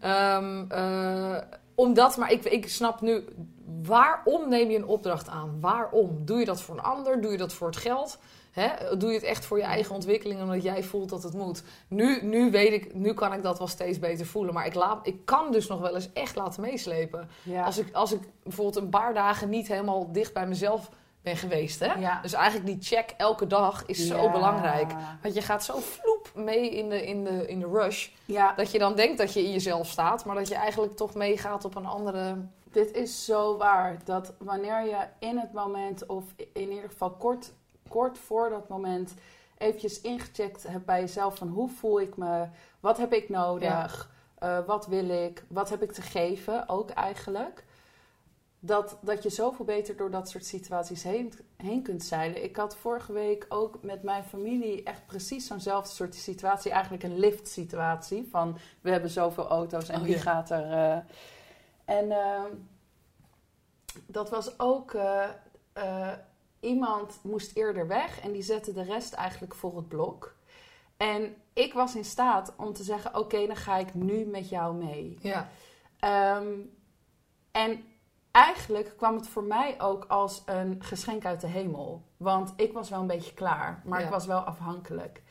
[0.00, 1.36] Eh,
[1.74, 3.24] omdat, maar ik, ik snap nu,
[3.82, 5.60] waarom neem je een opdracht aan?
[5.60, 6.24] Waarom?
[6.24, 7.20] Doe je dat voor een ander?
[7.20, 8.18] Doe je dat voor het geld?
[8.98, 11.62] Doe je het echt voor je eigen ontwikkeling omdat jij voelt dat het moet?
[11.88, 14.54] Nu, nu weet ik, nu kan ik dat wel steeds beter voelen.
[14.54, 17.28] Maar ik, laat, ik kan dus nog wel eens echt laten meeslepen.
[17.42, 17.64] Ja.
[17.64, 20.90] Als, ik, als ik bijvoorbeeld een paar dagen niet helemaal dicht bij mezelf
[21.22, 21.80] ben geweest.
[21.80, 21.92] Hè?
[21.92, 22.20] Ja.
[22.22, 24.92] Dus eigenlijk die check elke dag is zo belangrijk.
[25.22, 28.08] Want je gaat zo vloep mee in de, in, de, in de rush.
[28.56, 31.64] Dat je dan denkt dat je in jezelf staat, maar dat je eigenlijk toch meegaat
[31.64, 32.36] op een andere.
[32.72, 33.98] Dit is zo waar.
[34.04, 37.52] Dat wanneer je in het moment, of in ieder geval kort,
[37.88, 39.14] kort voor dat moment,
[39.58, 42.46] eventjes ingecheckt hebt bij jezelf van hoe voel ik me,
[42.80, 47.64] wat heb ik nodig, eh, wat wil ik, wat heb ik te geven ook eigenlijk.
[48.60, 52.44] Dat, dat je zoveel beter door dat soort situaties heen, heen kunt zeilen.
[52.44, 56.70] Ik had vorige week ook met mijn familie echt precies zo'nzelfde soort situatie.
[56.70, 60.20] Eigenlijk een lift situatie van we hebben zoveel auto's en Oh, wie ja.
[60.20, 60.72] gaat er...
[60.72, 60.98] eh,
[61.88, 62.50] en ehm,
[64.06, 64.92] dat was ook...
[64.94, 65.28] eh,
[65.72, 66.12] eh,
[66.60, 70.34] iemand moest eerder weg en die zette de rest eigenlijk voor het blok.
[70.96, 74.74] En ik was in staat om te zeggen: Oké, dan ga ik nu met jou
[74.74, 75.18] mee.
[75.20, 75.48] Ja,
[75.98, 76.52] Ehm,
[77.50, 77.84] en
[78.30, 82.02] eigenlijk kwam het voor mij ook als een geschenk uit de hemel.
[82.16, 84.04] Want ik was wel een beetje klaar, maar Ja.
[84.04, 85.22] ik was wel afhankelijk.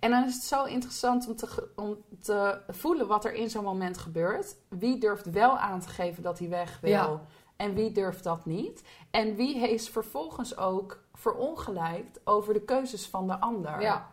[0.00, 3.64] En dan is het zo interessant om te, om te voelen wat er in zo'n
[3.64, 4.56] moment gebeurt.
[4.68, 6.90] Wie durft wel aan te geven dat hij weg wil?
[6.90, 7.20] Ja.
[7.56, 8.82] En wie durft dat niet?
[9.10, 13.80] En wie is vervolgens ook verongelijkt over de keuzes van de ander?
[13.80, 14.08] ja,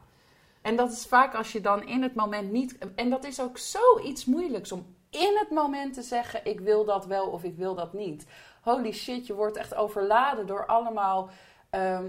[0.62, 2.78] En dat is vaak als je dan in het moment niet.
[2.96, 7.06] En dat is ook zoiets moeilijks om in het moment te zeggen: ik wil dat
[7.06, 8.28] wel of ik wil dat niet.
[8.62, 11.30] Holy shit, je wordt echt overladen door allemaal
[11.70, 12.06] ehm,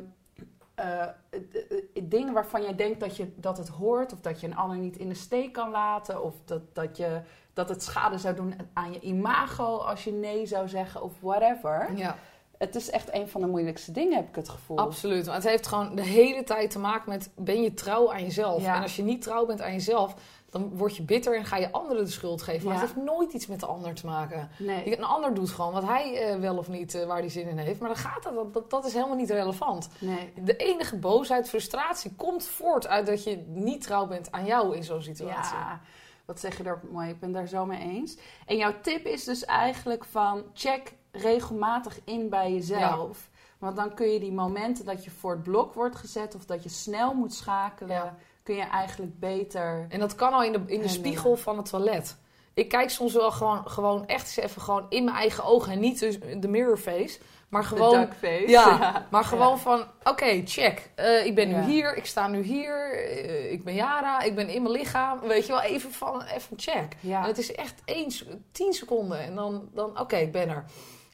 [0.79, 4.57] eh, eh, dingen waarvan je denkt dat, je, dat het hoort, of dat je een
[4.57, 7.21] ander niet in de steek kan laten, of dat, dat, je,
[7.53, 11.97] dat het schade zou doen aan je imago als je nee zou zeggen, of whatever.
[11.97, 12.17] ja,
[12.59, 14.79] Het is echt een van de moeilijkste dingen, heb ik het gevoel.
[14.79, 15.27] absoluut.
[15.27, 18.63] Maar het heeft gewoon de hele tijd te maken met: ben je trouw aan jezelf?
[18.63, 18.77] Ja.
[18.77, 20.15] En als je niet trouw bent aan jezelf,
[20.51, 22.65] dan word je bitter en ga je anderen de schuld geven.
[22.65, 22.81] Maar Ja.
[22.81, 24.51] het heeft nooit iets met de ander te maken.
[24.59, 24.97] Nee.
[24.99, 27.59] Een ander doet gewoon wat hij eh, wel of niet, eh, waar hij zin in
[27.59, 27.81] heeft.
[27.81, 29.89] Maar dan gaat dat, dat, dat, dat is helemaal niet relevant.
[30.01, 30.33] nee.
[30.45, 34.85] De enige boosheid, frustratie komt voort uit dat je niet trouw bent aan jou in
[34.85, 35.57] zo'n situatie.
[35.57, 35.81] Ja,
[36.25, 37.09] wat zeg je daar mooi.
[37.09, 38.17] Ik ben daar zo mee eens.
[38.47, 43.29] En jouw tip is dus eigenlijk van check regelmatig in bij jezelf.
[43.59, 46.63] Want dan kun je die momenten dat je voor het blok wordt gezet of dat
[46.63, 48.17] je snel moet schakelen, Ja.
[48.49, 49.87] Kun je eigenlijk beter.
[49.89, 52.17] En dat kan al in de, in de spiegel van het toilet.
[52.55, 55.81] Ik kijk soms wel gewoon, gewoon echt eens even gewoon in mijn eigen ogen en
[55.81, 57.19] niet dus de mirror face.
[57.49, 58.09] Maar gewoon,
[58.47, 60.91] ja, maar gewoon van, oké, check.
[60.95, 61.65] Eh, ik ben nu Ja.
[61.65, 65.21] hier, ik sta nu hier, eh, ik ben Jara, ik ben in mijn lichaam.
[65.21, 66.97] Weet je wel, even van, even check.
[67.01, 67.21] Ja.
[67.23, 70.65] En het is echt één, s- tien seconden en dan, dan oké, ik ben er.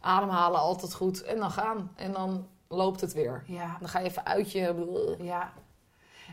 [0.01, 1.23] Ademhalen, altijd goed.
[1.23, 1.93] En dan gaan.
[1.97, 3.43] En dan loopt het weer.
[3.47, 3.77] ja.
[3.81, 5.17] Dan ga je even uit je...
[5.21, 5.53] Ja.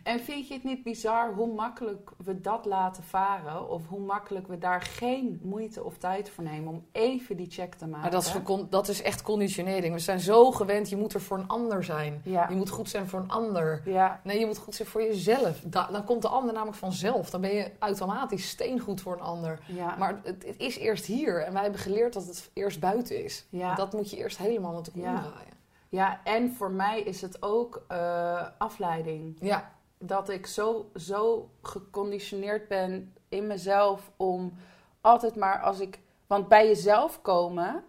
[0.04, 3.70] En vind je het niet bizar hoe makkelijk we dat laten varen?
[3.70, 7.76] Of hoe makkelijk we daar geen moeite of tijd voor nemen om even die check
[7.76, 8.02] te maken?
[8.02, 9.94] Maar dat is, dat is echt conditionering.
[9.94, 12.22] We zijn zo gewend, je moet er voor een ander zijn.
[12.24, 12.50] Ja.
[12.50, 13.82] Je moet goed zijn voor een ander.
[13.86, 15.60] Ja, Nee, je moet goed zijn voor jezelf.
[15.66, 17.30] Da- dan komt de ander namelijk vanzelf.
[17.30, 19.60] Dan ben je automatisch steengoed voor een ander.
[19.68, 19.96] ja.
[19.98, 21.44] Maar het, het is eerst hier.
[21.44, 23.46] En wij hebben geleerd dat het eerst buiten is.
[23.76, 25.10] Dat moet je eerst helemaal Ja.
[25.14, 25.54] omdraaien.
[25.90, 29.38] ja, en voor mij is het ook eh, afleiding.
[29.40, 29.72] Ja,
[30.04, 34.54] Dat ik zo, zo geconditioneerd ben in mezelf om
[35.02, 36.00] altijd maar als ik...
[36.28, 37.84] Want bij jezelf komen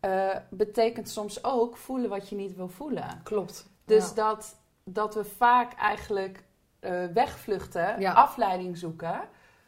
[0.00, 3.20] eh, betekent soms ook voelen wat je niet wil voelen.
[3.22, 3.68] klopt.
[3.84, 4.14] Dus Ja.
[4.14, 6.44] dat, dat we vaak eigenlijk
[6.80, 8.12] eh, wegvluchten, Ja.
[8.12, 9.20] afleiding zoeken.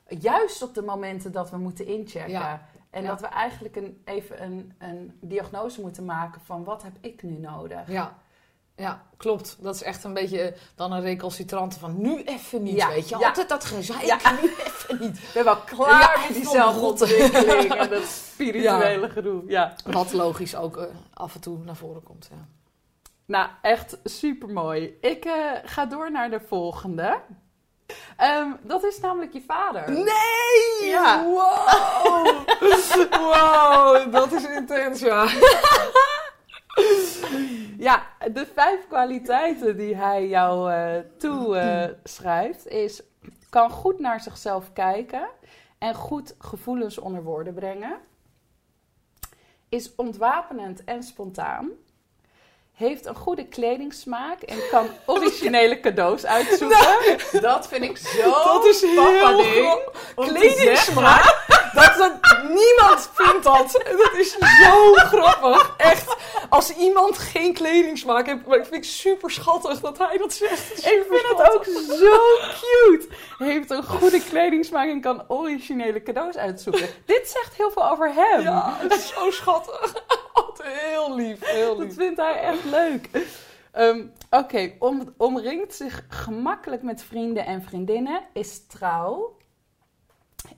[0.08, 2.30] Juist op de momenten dat we moeten inchecken.
[2.30, 2.62] Ja.
[2.90, 7.22] En dat we eigenlijk een, even een, een diagnose moeten maken van wat heb ik
[7.22, 7.88] nu nodig.
[7.88, 8.18] Ja.
[8.80, 9.56] Ja, klopt.
[9.60, 13.18] Dat is echt een beetje dan een recalcitrante van nu even niet, Ja, weet je.
[13.18, 13.26] ja.
[13.26, 14.18] Altijd dat gezeik, Ja.
[14.42, 15.18] nu even niet.
[15.18, 19.42] Ik ben wel klaar met die zelfontwikkeling en dat spirituele gedoe.
[19.46, 19.74] Ja.
[19.84, 22.46] Wat logisch ook eh, af en toe naar voren komt, ja.
[23.24, 24.96] Nou, echt super mooi.
[25.00, 25.32] Ik eh,
[25.64, 27.18] ga door naar de volgende.
[28.16, 29.90] Ehm, dat is namelijk je vader.
[29.90, 30.88] Nee!
[30.90, 31.24] Ja.
[31.24, 32.26] Wow!
[33.32, 35.28] wow, dat is intens, ja.
[37.80, 43.02] Ja, de vijf kwaliteiten die hij jou eh toeschrijft is...
[43.50, 45.28] kan goed naar zichzelf kijken
[45.78, 47.96] en goed gevoelens onder woorden brengen.
[49.68, 51.70] Is ontwapenend en spontaan.
[52.72, 57.18] Heeft een goede kledingsmaak en kan originele cadeaus uitzoeken.
[57.40, 61.59] Dat vind ik zo Dat is heel Kledingsmaak?
[61.80, 63.82] Dat, dat, niemand vindt dat.
[63.96, 64.30] Dat is
[64.62, 65.74] zo grappig.
[65.76, 66.16] Echt.
[66.48, 70.78] Als iemand geen kledingsmaak heeft, maar ik vind het super schattig dat hij dat zegt.
[70.78, 71.64] Ik vind het ook
[71.98, 72.18] zo
[72.60, 73.08] cute.
[73.38, 76.88] Heeft een goede kledingsmaak en kan originele cadeaus uitzoeken.
[77.04, 78.40] Dit zegt heel veel over hem.
[78.40, 79.92] Ja, het is zo schattig.
[80.62, 81.94] Heel lief, heel Dat lief.
[81.96, 83.08] vindt hij echt leuk.
[83.72, 89.36] Ehm, Oké, om, omringt zich gemakkelijk met vrienden en vriendinnen, is trouw.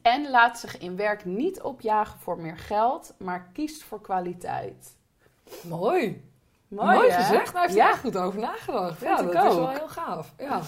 [0.03, 4.97] En laat zich in werk niet opjagen voor meer geld, maar kiest voor kwaliteit.
[5.63, 6.31] Mooi.
[6.69, 7.53] Mooi, gezegd.
[7.53, 7.83] Daar heeft Ja.
[7.83, 8.99] hij echt goed over nagedacht.
[8.99, 9.57] Vind Ja, dat is ook.
[9.57, 10.33] wel heel gaaf.
[10.39, 10.61] Ja.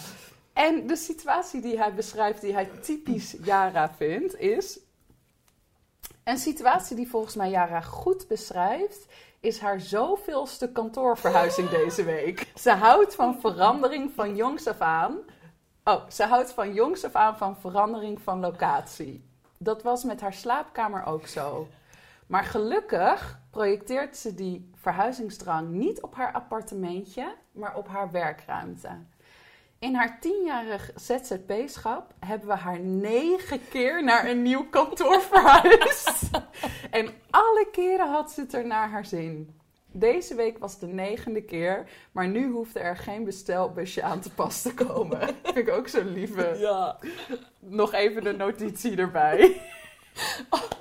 [0.52, 4.78] En de situatie die hij beschrijft, die hij typisch Yara vindt, is.
[6.24, 9.06] Een situatie die volgens mij Yara goed beschrijft,
[9.40, 12.46] is haar zoveelste kantoorverhuizing deze week.
[12.54, 15.18] Ze houdt van verandering van jongs af aan.
[15.86, 19.24] Oh, ze houdt van jongs af aan van verandering van locatie.
[19.58, 21.68] Dat was met haar slaapkamer ook zo.
[22.26, 28.88] Maar gelukkig projecteert ze die verhuizingsdrang niet op haar appartementje, maar op haar werkruimte.
[29.78, 36.30] In haar tienjarig ZZP-schap hebben we haar negen keer naar een nieuw kantoor verhuisd.
[36.90, 39.58] en alle keren had ze het er naar haar zin.
[39.96, 44.62] Deze week was de negende keer, maar nu hoefde er geen bestelbusje aan te pas
[44.62, 45.18] te komen.
[45.42, 46.56] Vind ik ook zo'n lieve.
[46.58, 46.98] ja.
[47.58, 49.60] Nog even de notitie erbij.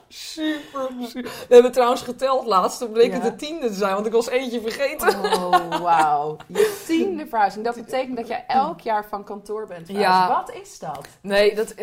[0.07, 1.31] Super, super.
[1.47, 2.79] We hebben trouwens geteld laatst.
[2.79, 3.19] Toen bleek Ja.
[3.19, 5.07] het de tiende te zijn, want ik was eentje vergeten.
[5.23, 6.37] Oh, wauw.
[6.47, 7.65] Je tiende verhuizing.
[7.65, 10.09] Dat betekent dat jij elk jaar van kantoor bent verhuisd.
[10.09, 10.27] Ja.
[10.27, 11.07] Wat is dat?
[11.21, 11.73] Nee, dat...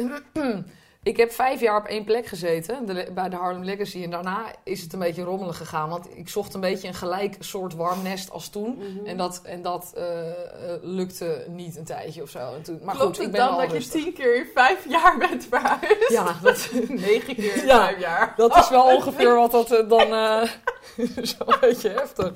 [1.03, 4.03] Ik heb vijf jaar op één plek gezeten, de- bij de Harlem Legacy.
[4.03, 5.89] En daarna is het een beetje rommelig gegaan.
[5.89, 8.77] Want ik zocht een beetje een gelijk soort warm nest als toen.
[8.79, 9.07] Mhm.
[9.07, 10.35] En dat, en dat eh, eh,
[10.83, 12.39] lukte niet een tijdje of zo.
[12.55, 14.89] En toen, maar Klopt goed, ik het ben dan dat je tien keer in vijf
[14.89, 16.09] jaar bent verhuisd?
[16.09, 17.85] Ja, dat, Negen keer in Ja.
[17.87, 18.33] vijf jaar.
[18.37, 20.09] dat is wel ongeveer wat dat eh, dan...
[21.23, 22.31] Zo'n beetje heftig.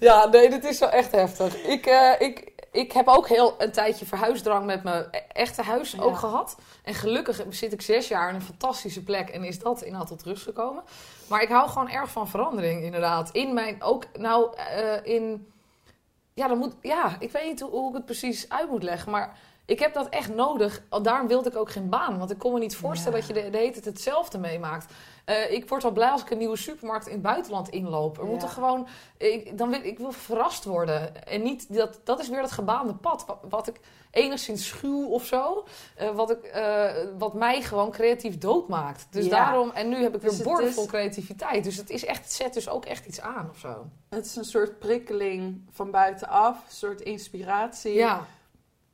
[0.00, 1.54] Ja, nee, dit is wel echt heftig.
[1.62, 1.86] Ik,
[2.18, 6.02] ik, ik heb ook heel een tijdje verhuisdrang met mijn e- echte huis Ja.
[6.02, 6.56] ook gehad.
[6.84, 10.22] En gelukkig zit ik zes jaar in een fantastische plek en is dat inderdaad tot
[10.22, 10.82] rust gekomen.
[11.28, 13.30] Maar ik hou gewoon erg van verandering, inderdaad.
[13.30, 15.52] In mijn, ook, nou, eh, in...
[16.34, 19.10] Ja, dan moet, ja, ik weet niet hoe, hoe ik het precies uit moet leggen,
[19.10, 20.82] maar ik heb dat echt nodig.
[21.02, 22.18] Daarom wilde ik ook geen baan.
[22.18, 23.26] Want ik kon me niet voorstellen Ja.
[23.26, 24.92] dat je de, de hele tijd hetzelfde meemaakt.
[25.28, 28.16] Eh, ik word al blij als ik een nieuwe supermarkt in het buitenland inloop.
[28.18, 28.30] Er Ja.
[28.30, 28.86] moeten gewoon...
[29.16, 31.26] Ik, dan wil, ik wil verrast worden.
[31.26, 31.74] En niet...
[31.74, 33.24] Dat, dat is weer dat gebaande pad.
[33.26, 35.64] Wat, wat ik enigszins schuw of zo.
[35.96, 39.06] eh, wat, ik, eh, wat mij gewoon creatief doodmaakt.
[39.10, 39.30] Dus Ja.
[39.30, 39.70] daarom...
[39.70, 41.64] En nu heb ik weer Dus vol creativiteit.
[41.64, 42.22] Dus het is echt...
[42.22, 43.86] Het zet dus ook echt iets aan of zo.
[44.08, 47.94] Het is een soort prikkeling van buitenaf, een soort inspiratie.
[47.94, 48.26] Ja.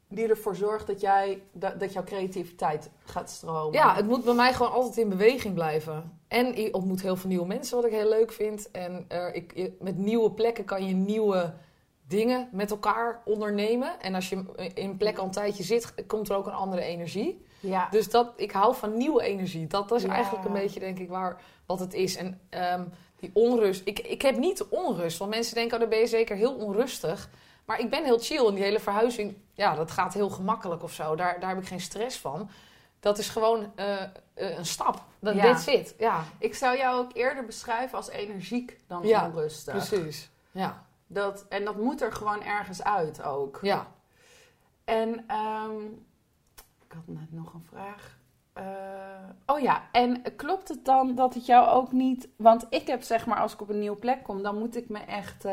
[0.08, 3.72] Die ervoor zorgt dat, jij, dat, dat jouw creativiteit gaat stromen.
[3.72, 6.18] Ja, het moet bij mij gewoon altijd in beweging blijven.
[6.28, 8.70] En ik ontmoet heel veel nieuwe mensen, wat ik heel leuk vind.
[8.70, 11.52] En eh, ik, met nieuwe plekken kan je nieuwe
[12.06, 14.00] dingen met elkaar ondernemen.
[14.00, 14.36] En als je
[14.74, 17.44] in een plek al een tijdje zit, komt er ook een andere energie.
[17.60, 17.88] ja.
[17.90, 19.66] Dus dat, ik hou van nieuwe energie.
[19.66, 20.12] Dat, dat is Ja.
[20.12, 22.16] eigenlijk een beetje, denk ik, waar, wat het is.
[22.16, 22.84] En ehm,
[23.20, 23.82] die onrust.
[23.84, 27.30] Ik, ik heb niet onrust, want mensen denken, oh, dan ben je zeker heel onrustig.
[27.64, 30.92] Maar ik ben heel chill en die hele verhuizing, ja, dat gaat heel gemakkelijk of
[30.92, 31.14] zo.
[31.14, 32.48] Daar, daar heb ik geen stress van.
[33.00, 35.02] Dat is gewoon eh, eh, een stap.
[35.18, 35.42] Dat Ja.
[35.42, 35.94] That's it.
[35.98, 39.72] Ja, Ik zou jou ook eerder beschrijven als energiek dan Ja, onrustig.
[39.74, 40.30] precies.
[40.50, 43.58] Ja, Dat, en dat moet er gewoon ergens uit ook.
[43.62, 43.86] ja.
[44.84, 45.84] En ehm,
[46.86, 48.16] ik had net nog een vraag.
[48.52, 48.64] Eh,
[49.46, 52.28] oh ja, en klopt het dan dat het jou ook niet...
[52.36, 54.88] Want ik heb zeg maar, als ik op een nieuwe plek kom, dan moet ik
[54.88, 55.44] me echt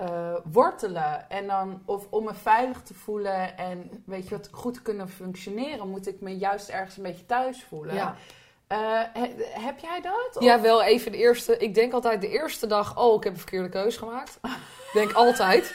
[0.00, 1.30] eh, wortelen.
[1.30, 5.88] En dan, of om me veilig te voelen en weet je wat, goed kunnen functioneren,
[5.88, 8.14] moet ik me juist ergens een beetje thuis voelen.
[8.70, 8.78] Eh,
[9.12, 10.36] he- heb jij dat?
[10.36, 11.56] Of- Ja, wel even de eerste.
[11.56, 14.38] Ik denk altijd de eerste dag, oh, ik heb een verkeerde keus gemaakt.
[14.92, 15.74] Denk altijd.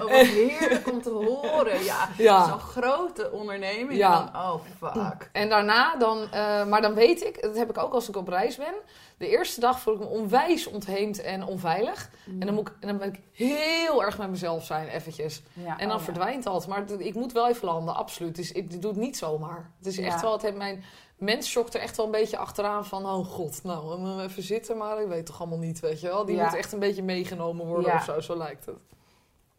[0.00, 0.10] Oh, wat
[0.40, 1.84] heerlijk om te horen.
[1.84, 2.48] Ja, Ja.
[2.48, 3.98] zo'n grote onderneming.
[3.98, 4.30] Ja.
[4.32, 5.28] Dan, oh, fuck.
[5.32, 8.28] En daarna dan, eh, maar dan weet ik, dat heb ik ook als ik op
[8.28, 8.74] reis ben.
[9.16, 12.10] De eerste dag voel ik me onwijs ontheemd en onveilig.
[12.40, 15.42] En dan, moet ik, en dan ben ik heel erg met mezelf zijn, eventjes.
[15.52, 16.66] Ja, En dan oh verdwijnt dat.
[16.66, 18.36] Maar ik moet wel even landen, absoluut.
[18.36, 19.70] Dus ik doe het niet zomaar.
[19.78, 20.84] Het is echt wel, het heeft mijn
[21.20, 25.00] mens schokt er echt wel een beetje achteraan van, oh god, nou, even zitten, maar
[25.02, 26.24] ik weet toch allemaal niet, weet je wel.
[26.24, 26.44] Die Ja.
[26.44, 27.96] moet echt een beetje meegenomen worden Ja.
[27.96, 28.76] of zo, zo lijkt het.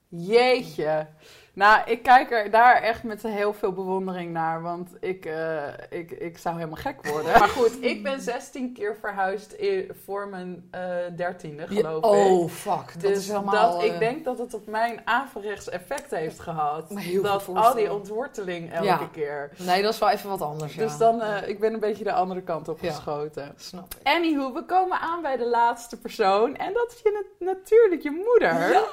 [0.07, 1.07] Jeetje.
[1.53, 6.11] Nou, ik kijk er daar echt met heel veel bewondering naar, want ik, eh, ik,
[6.11, 7.39] ik zou helemaal gek worden.
[7.39, 9.55] maar goed, ik ben 16 keer verhuisd
[10.03, 12.29] voor mijn eh dertiende, geloof Ja, ik.
[12.31, 12.93] oh, fuck.
[12.93, 13.71] Dat Dus is helemaal...
[13.71, 16.89] dat, eh, ik denk dat het op mijn averechts effect heeft gehad.
[16.95, 19.09] Heel dat al die ontworteling elke Ja.
[19.11, 19.51] keer.
[19.57, 20.81] Nee, dat is wel even wat anders, ja.
[20.83, 22.91] Dus dan, eh, ik ben een beetje de andere kant op Ja.
[22.91, 23.53] geschoten.
[23.55, 24.07] Snap ik.
[24.07, 26.55] Anywho, we komen aan bij de laatste persoon.
[26.55, 28.83] En dat is je, na- natuurlijk je moeder.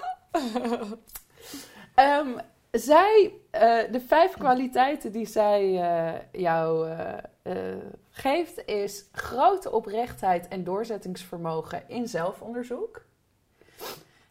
[1.98, 2.38] Ehm,
[2.70, 6.90] zij, eh, de vijf kwaliteiten die zij eh, jou
[7.42, 7.54] eh,
[8.10, 13.04] geeft, is grote oprechtheid en doorzettingsvermogen in zelfonderzoek.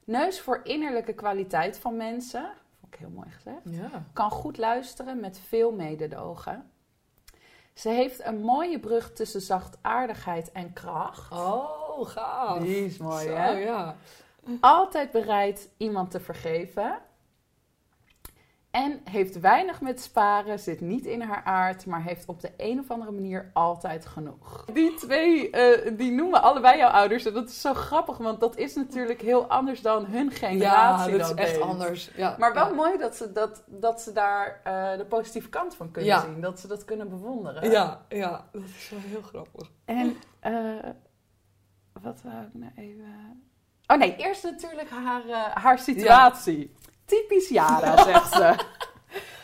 [0.04, 2.50] Neus voor innerlijke kwaliteit van mensen.
[2.80, 4.04] Vond ik heel mooi gezegd Ja.
[4.14, 6.72] kan goed luisteren met veel mededogen.
[7.74, 11.32] Ze heeft een mooie brug tussen zachtaardigheid en kracht.
[11.32, 12.60] Oh, gaaf.
[12.60, 13.50] Die is mooi, Zo, hè?
[13.50, 13.96] ja.
[14.60, 17.00] Altijd bereid iemand te vergeven.
[18.78, 22.80] En heeft weinig met sparen, zit niet in haar aard, maar heeft op de een
[22.80, 24.66] of andere manier altijd genoeg.
[24.74, 27.26] Die twee, eh, die noemen allebei jouw ouders.
[27.26, 31.18] En dat is zo grappig, want dat is natuurlijk heel anders dan hun Ja, generatie.
[31.18, 31.62] dat is echt deed.
[31.62, 32.12] anders.
[32.16, 32.36] Ja.
[32.40, 32.74] Maar wel ja.
[32.74, 36.22] mooi dat ze, dat, dat ze daar eh, de positieve kant van kunnen Ja.
[36.22, 36.42] zien.
[36.42, 37.72] Dat ze dat kunnen bewonderen.
[37.72, 39.72] Ja, ja, dat is wel heel grappig.
[39.86, 40.54] En eh,
[42.02, 43.42] wat wou ik nou even...
[43.88, 46.76] Oh nee, eerst natuurlijk haar, haar situatie.
[47.08, 48.56] Typisch Jara, zegt ze.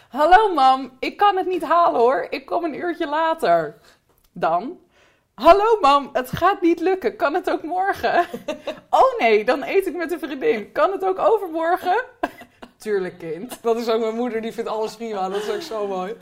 [0.09, 2.27] Hallo mam, ik kan het niet halen hoor.
[2.29, 3.77] Ik kom een uurtje later.
[4.31, 4.79] Dan...
[5.33, 7.15] Hallo mam, het gaat niet lukken.
[7.15, 8.25] Kan het ook morgen?
[8.89, 10.71] Oh nee, dan eet ik met een vriendin.
[10.71, 12.03] Kan het ook overmorgen?
[12.83, 13.57] Tuurlijk kind.
[13.61, 15.29] Dat is ook mijn moeder, die vindt alles prima.
[15.29, 16.15] Dat is ook zo mooi.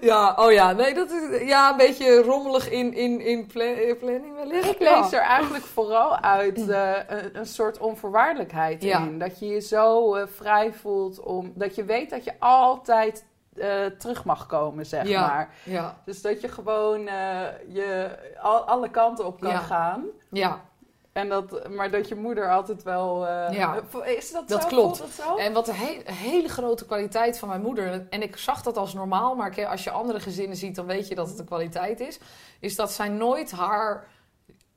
[0.00, 3.96] Ja, oh ja, nee, dat is ja, een beetje rommelig in, in, in pla- in
[3.98, 4.68] planning wellicht.
[4.70, 5.00] Ik Ja.
[5.00, 8.98] lees er eigenlijk vooral uit eh, een, een soort onvoorwaardelijkheid Ja.
[8.98, 9.18] in.
[9.18, 11.52] Dat je je zo eh, vrij voelt om.
[11.54, 13.24] Dat je weet dat je altijd
[13.56, 15.20] eh, terug mag komen, zeg Ja.
[15.26, 15.54] maar.
[15.64, 17.00] Ja, Dus dat je gewoon
[17.68, 18.08] je
[18.40, 20.04] al, alle kanten op kan gaan.
[20.30, 20.60] ja.
[21.12, 23.26] En dat, maar dat je moeder altijd wel.
[23.26, 23.80] eh, Ja.
[24.04, 24.68] Is dat, Dat zo?
[24.68, 24.98] klopt.
[24.98, 25.36] Dat zo?
[25.36, 28.94] En wat een he- hele grote kwaliteit van mijn moeder, en ik zag dat als
[28.94, 32.18] normaal, maar als je andere gezinnen ziet, dan weet je dat het een kwaliteit is,
[32.60, 34.06] is dat zij nooit haar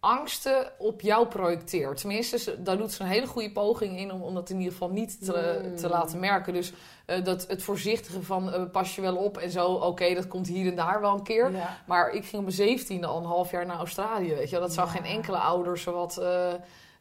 [0.03, 1.97] angsten op jou projecteert.
[1.99, 4.89] Tenminste, daar doet ze een hele goede poging in om, om dat in ieder geval
[4.89, 5.75] niet te, Mm.
[5.75, 6.53] te laten merken.
[6.53, 6.73] Dus
[7.05, 10.47] eh, dat het voorzichtige van eh, pas je wel op en zo, oké, dat komt
[10.47, 11.51] hier en daar wel een keer.
[11.51, 11.77] Ja.
[11.87, 14.59] Maar ik ging op mijn zeventiende al een half jaar naar Australië, weet je.
[14.59, 14.93] Dat zou Ja.
[14.93, 16.17] geen enkele ouder zowat...
[16.17, 16.53] eh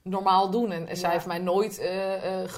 [0.04, 0.70] normaal doen.
[0.72, 1.14] En, en zij Ja.
[1.14, 1.80] heeft mij nooit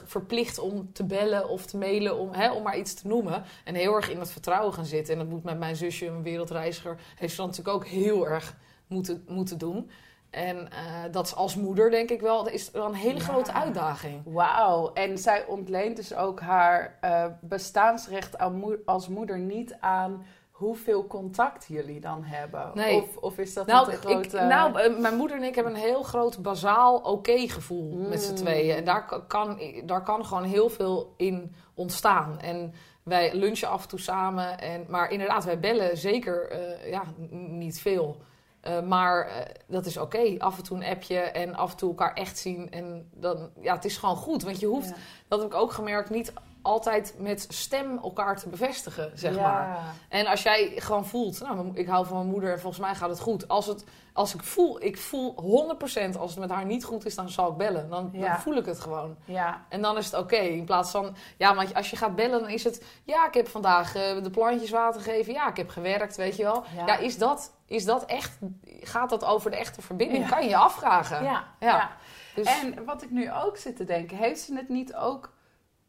[0.05, 3.45] verplicht om te bellen of te mailen, om, hè, om maar iets te noemen.
[3.65, 5.13] En heel erg in dat vertrouwen gaan zitten.
[5.13, 8.57] En dat moet met mijn zusje, een wereldreiziger, heeft ze dan natuurlijk ook heel erg
[8.87, 9.91] moeten, moeten doen.
[10.35, 10.79] En eh,
[11.11, 13.25] dat is als moeder, denk ik wel, is wel een hele Ja.
[13.25, 14.23] grote uitdaging.
[14.25, 18.37] Wauw, en zij ontleent dus ook haar eh, bestaansrecht
[18.85, 22.71] als moeder niet aan hoeveel contact jullie dan hebben.
[22.75, 23.03] Nee.
[23.03, 24.27] Of, of is dat Nou, een grote...
[24.27, 28.23] ik, nou, eh, mijn moeder en ik hebben een heel groot bazaal oké gevoel met
[28.23, 28.37] z'n Mm.
[28.37, 28.77] tweeën.
[28.77, 32.41] En daar ka- kan, daar kan gewoon heel veel in ontstaan.
[32.41, 32.73] En
[33.03, 34.59] wij lunchen af en toe samen.
[34.61, 36.57] En, maar inderdaad, wij bellen zeker
[36.91, 38.17] ja, niet veel.
[38.65, 40.35] Eh, maar eh, dat is oké.
[40.39, 42.71] Af en toe een appje en af en toe elkaar echt zien.
[42.71, 44.43] En dan, ja, het is gewoon goed.
[44.43, 44.95] Want je hoeft, Ja.
[45.29, 46.33] dat heb ik ook gemerkt, niet
[46.65, 49.43] altijd met stem elkaar te bevestigen, zeg Ja.
[49.43, 49.79] maar.
[50.09, 53.09] En als jij gewoon voelt, nou, ik hou van mijn moeder en volgens mij gaat
[53.09, 53.49] het goed.
[53.49, 55.35] Als, het, als ik voel, ik voel
[56.15, 57.89] 100% als het met haar niet goed is, dan zal ik bellen.
[57.89, 58.29] Dan, Ja.
[58.29, 59.17] dan voel ik het gewoon.
[59.25, 60.37] Ja, En dan is het oké.
[60.37, 63.49] In plaats van, ja, want als je gaat bellen, dan is het, ja, ik heb
[63.49, 65.33] vandaag eh, de plantjes water gegeven.
[65.33, 66.65] Ja, ik heb gewerkt, weet je wel.
[66.77, 66.87] Ja.
[66.87, 68.39] Ja, is, dat, is dat echt,
[68.81, 70.29] gaat dat over de echte verbinding?
[70.29, 71.23] Kan je je afvragen.
[71.25, 71.67] ja, Ja.
[71.69, 71.91] ja.
[72.35, 75.33] Dus, En wat ik nu ook zit te denken, heeft ze het niet ook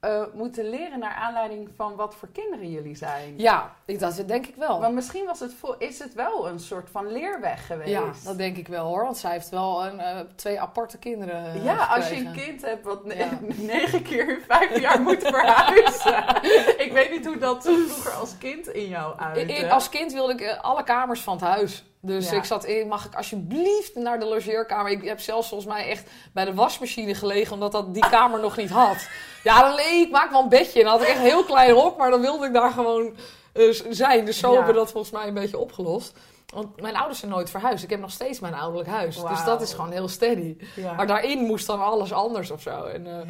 [0.05, 3.33] eh, moeten leren naar aanleiding van wat voor kinderen jullie zijn?
[3.37, 4.79] ja, ik, dat denk ik wel.
[4.79, 7.89] Want misschien was het is het wel een soort van leerweg geweest.
[7.89, 9.03] Ja, dat denk ik wel hoor.
[9.03, 11.45] Want zij heeft wel een, eh, twee aparte kinderen.
[11.53, 13.29] eh, Ja, als je een kind hebt wat ne- Ja.
[13.73, 16.25] negen keer in vijf jaar moet verhuizen.
[16.85, 20.57] ik weet niet hoe dat vroeger als kind in jou i- Als kind wilde ik
[20.61, 21.83] alle kamers van het huis.
[22.05, 22.37] Dus Ja.
[22.37, 24.91] ik zat in, mag ik alsjeblieft naar de logeerkamer?
[24.91, 28.57] Ik heb zelfs volgens mij echt bij de wasmachine gelegen, omdat dat die kamer nog
[28.57, 29.07] niet had.
[29.43, 30.79] Ja, dan nee, ik maak wel een bedje.
[30.79, 33.15] En dan had ik echt een heel klein hok, maar dan wilde ik daar gewoon
[33.53, 34.25] eh, zijn.
[34.25, 34.55] Dus zo Ja.
[34.55, 36.17] hebben we dat volgens mij een beetje opgelost.
[36.53, 37.83] Want mijn ouders zijn nooit verhuisd.
[37.83, 39.15] Ik heb nog steeds mijn ouderlijk huis.
[39.21, 40.57] Dus dat is gewoon heel steady.
[40.75, 40.93] Ja.
[40.93, 42.83] Maar daarin moest dan alles anders of zo.
[42.83, 43.27] En, eh.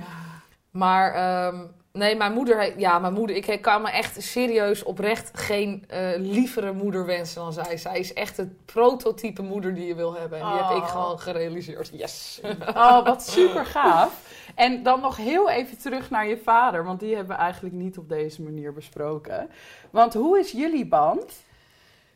[0.71, 1.65] Maar ehm,
[1.95, 6.71] nee, mijn moeder, ja, mijn moeder, ik kan me echt serieus oprecht geen eh, lievere
[6.73, 7.77] moeder wensen dan zij.
[7.77, 10.39] Zij is echt het prototype moeder die je wil hebben.
[10.39, 10.89] En die heb ik Oh.
[10.89, 11.89] gewoon gerealiseerd.
[11.93, 12.41] Yes.
[12.75, 14.21] Oh, wat super gaaf.
[14.55, 17.97] En dan nog heel even terug naar je vader, want die hebben we eigenlijk niet
[17.97, 19.49] op deze manier besproken.
[19.89, 21.43] Want hoe is jullie band?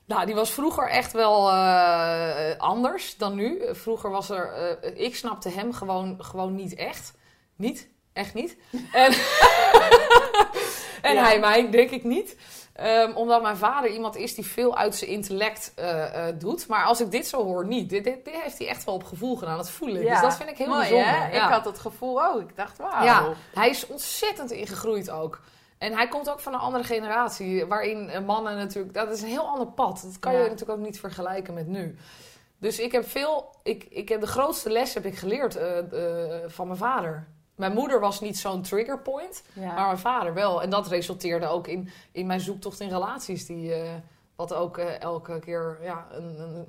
[0.05, 3.61] Nou, die was vroeger echt wel eh, anders dan nu.
[3.71, 4.51] Vroeger was er,
[4.81, 7.13] eh, ik snapte hem gewoon, gewoon niet echt.
[7.55, 7.89] Niet,
[8.19, 8.57] echt niet.
[8.91, 9.11] En,
[11.09, 11.23] en Ja.
[11.23, 12.35] hij mij, denk ik niet.
[12.79, 16.67] Ehm, omdat mijn vader iemand is die veel uit zijn intellect eh, eh, doet.
[16.67, 17.89] Maar als ik dit zo hoor, niet.
[17.89, 19.57] Dit, dit, dit heeft hij echt wel op gevoel gedaan.
[19.57, 20.07] Dat voel ik.
[20.07, 21.05] Dus dat vind ik heel Mooi, bijzonder.
[21.05, 21.45] Ja.
[21.45, 22.41] Ik had het gevoel ook.
[22.41, 23.03] Ik dacht, wauw.
[23.03, 25.41] Ja, hij is ontzettend ingegroeid ook.
[25.77, 28.93] En hij komt ook van een andere generatie, waarin eh, mannen natuurlijk...
[28.93, 30.01] Dat is een heel ander pad.
[30.03, 31.97] Dat kan je natuurlijk ook niet vergelijken met nu.
[32.57, 33.55] Dus ik heb veel...
[33.63, 35.57] Ik, ik heb de grootste les heb ik geleerd
[36.47, 37.27] van mijn vader.
[37.59, 39.73] Mijn moeder was niet zo'n trigger point, Ja.
[39.73, 40.61] maar mijn vader wel.
[40.61, 43.45] En dat resulteerde ook in, in mijn zoektocht in relaties.
[43.45, 43.89] Die, eh,
[44.35, 46.67] wat ook eh, elke keer ja, een, een,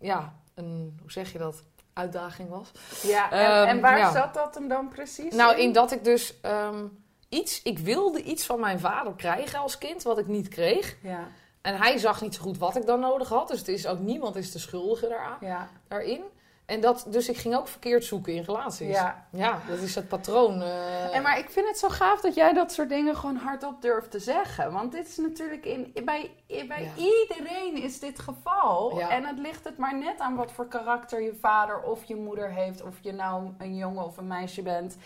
[0.00, 0.98] ja, een...
[1.00, 1.62] Hoe zeg je dat?
[1.92, 2.70] Uitdaging was.
[3.02, 4.12] Ja, en, Ehm, en waar ja.
[4.12, 5.58] zat dat hem dan precies Nou, in?
[5.62, 6.84] in dat ik dus ehm,
[7.28, 10.96] iets, ik wilde iets van mijn vader krijgen als kind, wat ik niet kreeg.
[11.02, 11.28] Ja,
[11.62, 13.48] En hij zag niet zo goed wat ik dan nodig had.
[13.48, 16.22] Dus het is ook niemand is de schuldige daaraan, ja, daarin.
[16.70, 18.88] En dat, dus ik ging ook verkeerd zoeken in relaties.
[18.88, 19.26] ja.
[19.30, 20.62] Ja, dat is het patroon.
[20.62, 21.16] eh.
[21.16, 24.10] En maar ik vind het zo gaaf dat jij dat soort dingen gewoon hardop durft
[24.10, 24.72] te zeggen.
[24.72, 26.30] Want dit is natuurlijk in, bij,
[26.68, 27.02] bij Ja.
[27.02, 28.98] iedereen is dit geval.
[28.98, 29.10] Ja.
[29.10, 32.50] En het ligt het maar net aan wat voor karakter je vader of je moeder
[32.50, 32.82] heeft.
[32.82, 34.96] Of je nou een jongen of een meisje bent.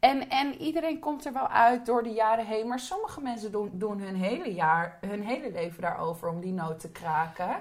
[0.00, 2.68] En, en iedereen komt er wel uit door de jaren heen.
[2.68, 6.80] Maar sommige mensen doen, doen hun, hele jaar, hun hele leven daarover om die noot
[6.80, 7.56] te kraken.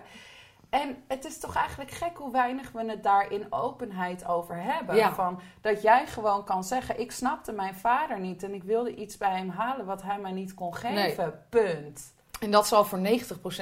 [0.81, 4.95] En het is toch eigenlijk gek hoe weinig we het daar in openheid over hebben.
[4.95, 5.13] Ja.
[5.13, 9.17] Van dat jij gewoon kan zeggen: Ik snapte mijn vader niet en ik wilde iets
[9.17, 11.45] bij hem halen wat hij mij niet kon geven.
[11.49, 12.13] Punt.
[12.39, 13.01] En dat zal voor 90%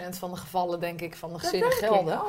[0.10, 2.22] van de gevallen, denk ik, van de gezinnen gelden.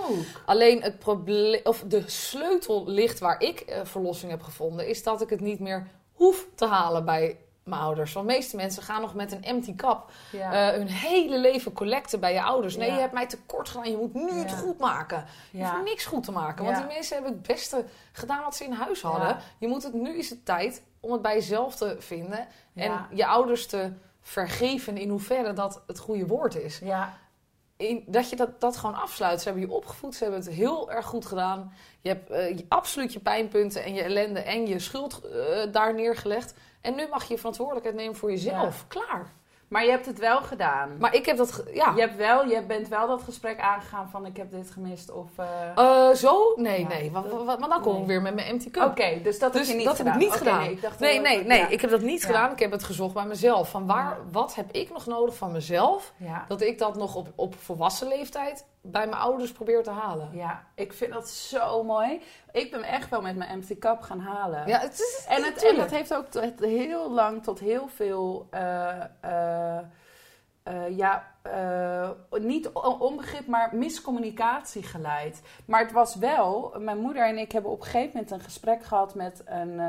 [0.47, 5.21] Alleen het probleem, of de sleutel ligt waar ik eh, verlossing heb gevonden, is dat
[5.21, 8.13] ik het niet meer hoef te halen bij mijn ouders.
[8.13, 10.71] Want de meeste mensen gaan nog met een empty cup Ja.
[10.73, 12.77] eh, hun hele leven collecten bij je ouders.
[12.77, 12.95] Nee, Ja.
[12.95, 14.57] je hebt mij tekort gedaan, je moet nu het Ja.
[14.57, 15.25] goed maken.
[15.51, 18.65] Je hoeft niks goed te maken, want die mensen hebben het beste gedaan wat ze
[18.65, 19.37] in huis hadden.
[19.59, 23.27] Je moet het, nu is het tijd om het bij jezelf te vinden en je
[23.27, 23.93] ouders te
[24.23, 27.17] vergeven in hoeverre dat het goede woord is ja.
[27.77, 29.39] in, dat je dat, dat gewoon afsluit.
[29.41, 31.73] Ze hebben je opgevoed, ze hebben het heel erg goed gedaan.
[32.01, 35.95] Je hebt eh, je, absoluut je pijnpunten en je ellende en je schuld eh, daar
[35.95, 36.55] neergelegd.
[36.85, 38.85] En nu mag je verantwoordelijkheid nemen voor jezelf.
[38.89, 39.33] Klaar.
[39.69, 40.97] Maar je hebt het wel gedaan.
[40.99, 41.93] Maar ik heb dat, ja.
[41.95, 45.27] Je, hebt wel, je bent wel dat gesprek aangegaan van ik heb dit gemist of...
[45.37, 46.53] eh, Eh, zo?
[46.57, 47.11] Nee, Ja, nee.
[47.11, 47.31] Want,
[47.61, 48.07] dan kom ik nee.
[48.07, 48.85] weer met mijn empty cup.
[48.85, 50.13] Oké, dus dat Dus heb je niet dat gedaan.
[50.13, 50.61] heb ik niet gedaan.
[50.61, 51.59] Nee, ik dacht Nee, nee, erg- nee.
[51.59, 51.69] ja.
[51.69, 52.27] Ik heb dat niet Ja.
[52.27, 52.53] gedaan.
[52.53, 53.71] Ik heb het gezocht bij mezelf.
[53.71, 56.13] Van waar, wat heb ik nog nodig van mezelf?
[56.49, 60.29] Dat ik dat nog op, op volwassen leeftijd bij mijn ouders probeer te halen.
[60.33, 62.21] ja, ik vind dat zo mooi.
[62.53, 64.67] Ik ben echt wel met mijn empty cup gaan halen.
[64.67, 68.47] Ja, het is, En, het, en dat heeft ook tot heel lang tot heel veel,
[68.51, 69.79] eh, eh,
[70.63, 71.33] eh, ja,
[72.31, 75.43] niet on- onbegrip, maar miscommunicatie geleid.
[75.65, 78.85] Maar het was wel, mijn moeder en ik hebben op een gegeven moment een gesprek
[78.85, 79.81] gehad met een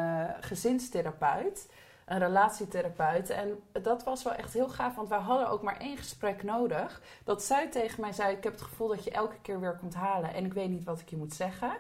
[0.42, 1.68] gezinstherapeut,
[2.06, 3.30] een relatietherapeut.
[3.30, 7.02] En dat was wel echt heel gaaf, want wij hadden ook maar één gesprek nodig.
[7.24, 9.96] Dat zij tegen mij zei, ik heb het gevoel dat je elke keer weer komt
[9.96, 11.72] halen en ik weet niet wat ik je moet zeggen.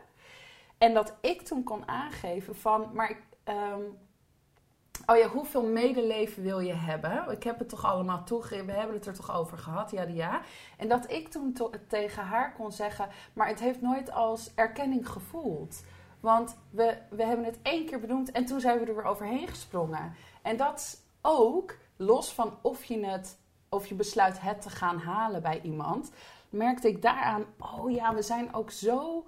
[0.77, 3.81] En dat ik toen kon aangeven van, maar ik, ehm,
[5.05, 7.31] oh ja, hoeveel medeleven wil je hebben?
[7.31, 10.41] Ik heb het toch allemaal toegegeven, we hebben het er toch over gehad, ja, ja.
[10.77, 15.09] En dat ik toen to- tegen haar kon zeggen, maar het heeft nooit als erkenning
[15.09, 15.83] gevoeld.
[16.25, 19.47] Want we, we hebben het één keer benoemd en toen zijn we er weer overheen
[19.47, 20.13] gesprongen.
[20.41, 23.37] En dat ook, los van of je, het,
[23.69, 26.11] of je besluit het te gaan halen bij iemand,
[26.49, 29.25] merkte ik daaraan, oh ja, we zijn ook zo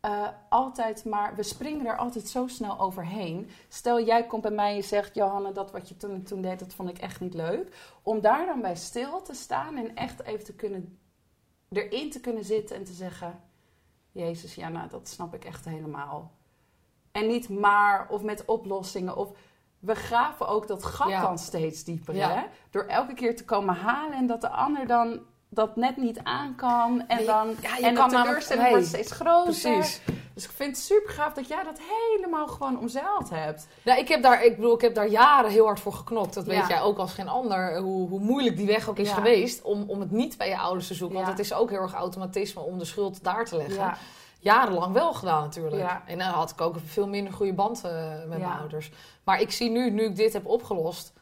[0.00, 3.50] eh, altijd maar, we springen er altijd zo snel overheen.
[3.68, 6.58] Stel, jij komt bij mij en zegt, Johanna, dat wat je toen en toen deed,
[6.58, 7.76] dat vond ik echt niet leuk.
[8.02, 10.98] Om daar dan bij stil te staan en echt even te kunnen,
[11.68, 13.40] erin te kunnen zitten en te zeggen,
[14.12, 16.38] Jezus, ja, nou, dat snap ik echt helemaal.
[17.12, 19.30] En niet maar of met oplossingen of
[19.78, 21.20] we graven ook dat gat Ja.
[21.20, 22.28] dan steeds dieper, Ja.
[22.34, 22.42] hè?
[22.70, 25.20] Door elke keer te komen halen en dat de ander dan
[25.52, 27.04] dat net niet aan kan.
[27.08, 28.72] En dan ja, je en kan de teleurstelling nee.
[28.72, 29.42] wordt steeds groter.
[29.60, 30.00] Precies.
[30.34, 33.66] Dus ik vind het super gaaf dat jij dat helemaal gewoon omzeild hebt.
[33.84, 36.34] Nou, ik heb daar, ik bedoel, ik heb daar jaren heel hard voor geknokt.
[36.34, 36.68] Dat weet Ja.
[36.68, 37.78] jij ook als geen ander.
[37.78, 39.14] Hoe, hoe moeilijk die weg ook is Ja.
[39.14, 41.18] geweest om, om het niet bij je ouders te zoeken.
[41.18, 41.24] Ja.
[41.24, 43.74] Want het is ook heel erg automatisme om de schuld daar te leggen.
[43.74, 43.96] Ja,
[44.42, 45.82] Jarenlang wel gedaan natuurlijk.
[45.82, 46.02] Ja.
[46.06, 47.92] En dan had ik ook een veel minder goede band eh,
[48.28, 48.46] met Ja.
[48.46, 48.90] mijn ouders.
[49.24, 51.12] Maar ik zie nu, nu ik dit heb opgelost,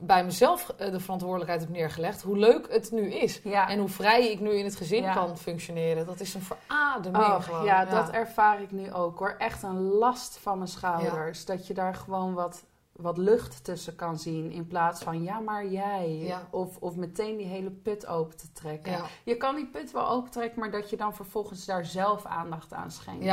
[0.00, 3.40] bij mezelf eh, de verantwoordelijkheid heb neergelegd, hoe leuk het nu is.
[3.44, 3.68] ja.
[3.68, 5.12] En hoe vrij ik nu in het gezin Ja.
[5.12, 6.06] kan functioneren.
[6.06, 9.34] Dat is een verademing Oh, ja, dat ervaar ik nu ook hoor.
[9.38, 11.44] Echt een last van mijn schouders.
[11.44, 14.50] Dat je daar gewoon wat, wat lucht tussen kan zien.
[14.52, 16.34] In plaats van ja, maar jij.
[16.50, 19.00] Of, of meteen die hele put open te trekken.
[19.24, 22.72] Je kan die put wel open trekken, maar dat je dan vervolgens daar zelf aandacht
[22.72, 23.24] aan schenkt.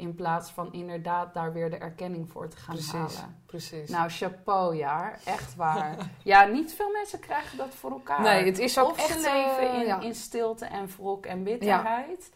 [0.00, 2.92] In plaats van inderdaad daar weer de erkenning voor te gaan Precies.
[2.92, 3.42] halen.
[3.46, 3.90] Precies.
[3.90, 5.12] Nou, chapeau, ja.
[5.24, 5.96] Echt waar.
[6.22, 8.20] ja, niet veel mensen krijgen dat voor elkaar.
[8.20, 9.08] nee, het is ook of echt...
[9.08, 10.00] ze leven eh, in, ja.
[10.00, 12.30] in stilte en wrok en bitterheid.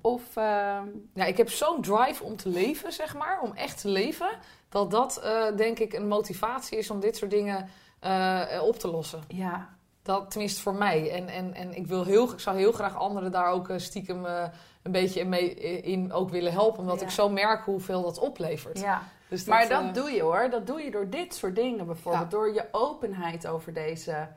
[0.00, 3.40] Of, ehm, Ja, ik heb zo'n drive om te leven, zeg maar.
[3.40, 4.30] Om echt te leven.
[4.68, 7.68] Dat dat, eh, denk ik, een motivatie is om dit soort dingen
[8.00, 9.22] eh, op te lossen.
[9.28, 9.68] ja,
[10.12, 11.10] Dat tenminste voor mij.
[11.12, 14.26] En, en, en ik, wil heel, ik zou heel graag anderen daar ook eh, stiekem
[14.26, 14.44] eh,
[14.82, 16.80] een beetje mee, in ook willen helpen.
[16.80, 17.06] Omdat Ja.
[17.06, 18.80] ik zo merk hoeveel dat oplevert.
[18.80, 19.02] ja.
[19.28, 20.50] Dus Maar dat eh, doe je hoor.
[20.50, 22.24] Dat doe je door dit soort dingen bijvoorbeeld.
[22.24, 22.30] Ja.
[22.30, 24.28] Door je openheid over deze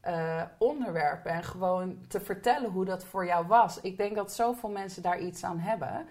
[0.00, 1.30] eh, onderwerpen.
[1.32, 3.80] En gewoon te vertellen hoe dat voor jou was.
[3.80, 6.06] Ik denk dat zoveel mensen daar iets aan hebben.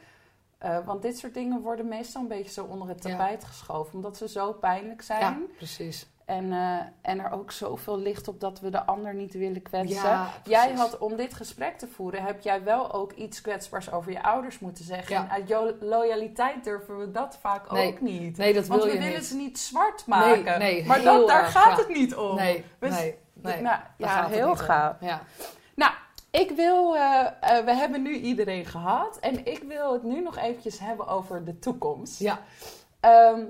[0.57, 3.09] Eh, want dit soort dingen worden meestal een beetje zo onder het Ja.
[3.09, 3.93] tapijt geschoven.
[3.95, 5.19] Omdat ze zo pijnlijk zijn.
[5.21, 6.07] Ja, precies.
[6.31, 6.77] En, eh,
[7.11, 10.09] en er ook zoveel ligt op dat we de ander niet willen kwetsen.
[10.09, 14.11] Ja, jij had, om dit gesprek te voeren, heb jij wel ook iets kwetsbaars over
[14.11, 15.15] je ouders moeten zeggen.
[15.15, 15.21] Ja.
[15.23, 17.87] En uit jo- loyaliteit durven we dat vaak Nee.
[17.87, 18.37] ook niet.
[18.37, 19.27] Nee, dat Want wil we je willen niet.
[19.27, 20.59] ze niet zwart maken.
[20.59, 21.83] Nee, maar dat, daar erg, gaat ja.
[21.83, 22.35] het niet om.
[22.35, 23.61] Nee, We- nee, nee.
[23.61, 24.95] nou, ja, heel gaaf.
[24.99, 25.21] Ja.
[25.75, 25.91] Nou,
[26.31, 29.19] ik wil, eh, eh, we hebben nu iedereen gehad.
[29.19, 32.19] En ik wil het nu nog eventjes hebben over de toekomst.
[32.19, 32.39] ja.
[32.99, 33.41] Ehm,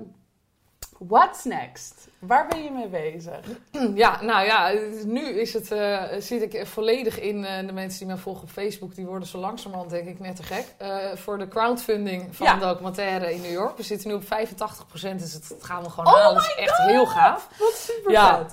[1.08, 2.08] what's next?
[2.18, 3.40] Waar ben je mee bezig?
[3.94, 4.72] Ja, nou ja,
[5.04, 7.44] nu is het, eh, zit ik volledig in.
[7.44, 10.36] eh, de mensen die mij volgen op Facebook, die worden zo langzamerhand denk ik net
[10.36, 10.64] te gek.
[10.78, 12.54] eh, voor de crowdfunding van Ja.
[12.54, 13.76] de documentaire in New York.
[13.76, 16.34] We zitten nu op 85%, dus het het gaan we gewoon Oh halen.
[16.34, 17.48] Dat is echt heel gaaf.
[17.58, 18.46] Wat super Ja,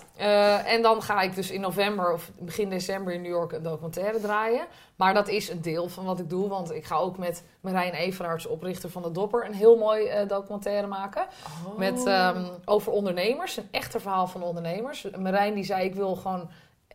[0.65, 4.19] en dan ga ik dus in november of begin december in New York een documentaire
[4.19, 4.65] draaien.
[4.99, 7.93] Maar dat is een deel van wat ik doe, want ik ga ook met Marijn
[7.93, 11.25] Everaerts, oprichter van de Dopper, een heel mooi eh, documentaire maken.
[11.67, 11.77] Oh.
[11.77, 15.07] Met, ehm, over ondernemers, een echte verhaal van ondernemers.
[15.19, 16.49] Marijn die zei, ik wil gewoon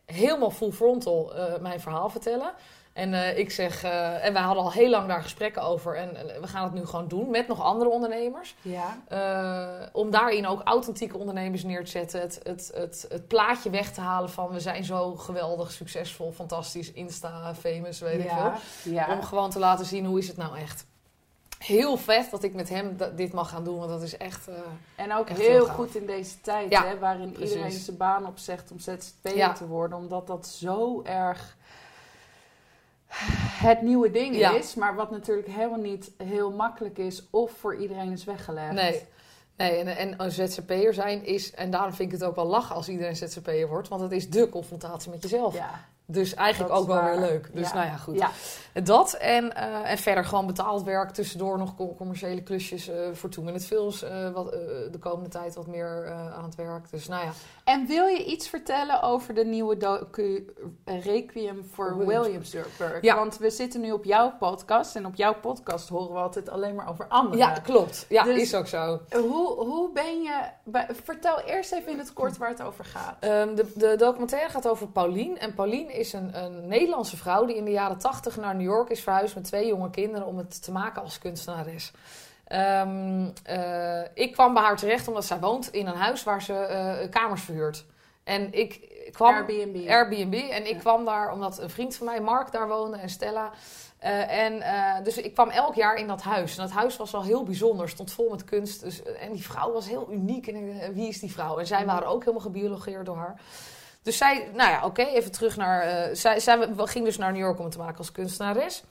[0.05, 2.53] helemaal full frontal eh, mijn verhaal vertellen.
[2.95, 5.97] En eh, ik zeg, eh, en wij hadden al heel lang daar gesprekken over.
[5.97, 8.55] En we gaan het nu gewoon doen met nog andere ondernemers.
[8.63, 8.99] Ja.
[9.09, 12.21] Eh, om daarin ook authentieke ondernemers neer te zetten.
[12.21, 16.93] Het, het, het, het plaatje weg te halen van we zijn zo geweldig, succesvol, fantastisch,
[16.93, 18.93] Insta, famous, weet ik veel.
[18.93, 19.13] ja.
[19.13, 20.87] Om gewoon te laten zien hoe is het nou echt.
[21.59, 23.79] heel vet dat ik met hem dit mag gaan doen.
[23.79, 24.49] Want dat is echt...
[24.97, 27.55] En ook Echt heel goed in deze tijd, hè, waarin precies.
[27.55, 29.99] iedereen zijn baan opzegt om ZZP'er te worden.
[29.99, 31.57] Omdat dat zo erg
[33.67, 34.51] het nieuwe ding Ja.
[34.57, 34.75] is.
[34.75, 38.73] Maar wat natuurlijk helemaal niet heel makkelijk is of voor iedereen is weggelegd.
[38.73, 39.03] Nee.
[39.57, 42.75] Nee, en, en een ZZP'er zijn is, en daarom vind ik het ook wel lachen
[42.75, 45.55] als iedereen ZZP'er wordt, want het is dé confrontatie met jezelf.
[45.55, 47.49] Ja, Dus eigenlijk Dat ook wel weer leuk.
[47.53, 47.75] Dus Ja.
[47.75, 48.19] nou ja, goed.
[48.19, 48.31] ja.
[48.83, 53.31] Dat en, eh, en verder gewoon betaald werk, tussendoor nog co- commerciële klusjes eh, voor
[53.31, 54.03] Two Minute Films.
[54.03, 54.51] eh, wat,
[54.91, 56.91] de komende tijd wat meer aan het werk.
[56.91, 57.31] Dus nou ja,
[57.65, 60.53] En wil je iets vertellen over de nieuwe docu
[60.85, 62.53] Requiem voor Williamsburg.
[62.79, 63.03] Williamsburg?
[63.03, 63.15] Ja.
[63.17, 66.75] Want we zitten nu op jouw podcast en op jouw podcast horen we altijd alleen
[66.75, 67.39] maar over anderen.
[67.39, 68.07] ja klopt.
[68.09, 69.01] Ja, Dus- is ook zo.
[69.11, 70.41] Hoe, hoe ben je...
[71.05, 73.17] vertel eerst even in het kort waar het over gaat.
[73.21, 75.39] Ehm, de, de documentaire gaat over Paulien.
[75.39, 78.89] En Paulien is een, een Nederlandse vrouw die in de jaren tachtig naar New York
[78.89, 81.93] is verhuisd met twee jonge kinderen om het te maken als kunstenares.
[82.45, 87.11] Eh, ik kwam bij haar terecht omdat zij woont in een huis waar ze eh,
[87.11, 87.85] kamers verhuurt.
[88.25, 89.35] En ik kwam.
[89.35, 89.89] Airbnb.
[89.89, 90.35] Airbnb.
[90.35, 90.79] En ik Ja.
[90.79, 93.51] kwam daar omdat een vriend van mij, Mark, daar woonde en Stella.
[93.99, 94.63] Eh, en
[95.05, 96.57] dus ik kwam elk jaar in dat huis.
[96.57, 98.81] En dat huis was wel heel bijzonder, stond vol met kunst.
[98.83, 100.47] Dus, en die vrouw was heel uniek.
[100.47, 101.59] En wie is die vrouw?
[101.59, 101.87] En zij Mhm.
[101.87, 103.41] waren ook helemaal gebiologeerd door haar.
[104.05, 105.81] Dus zij, nou ja, oké, even terug naar.
[105.83, 108.85] eh, zij, zij ging dus naar New York om het te maken als kunstenares.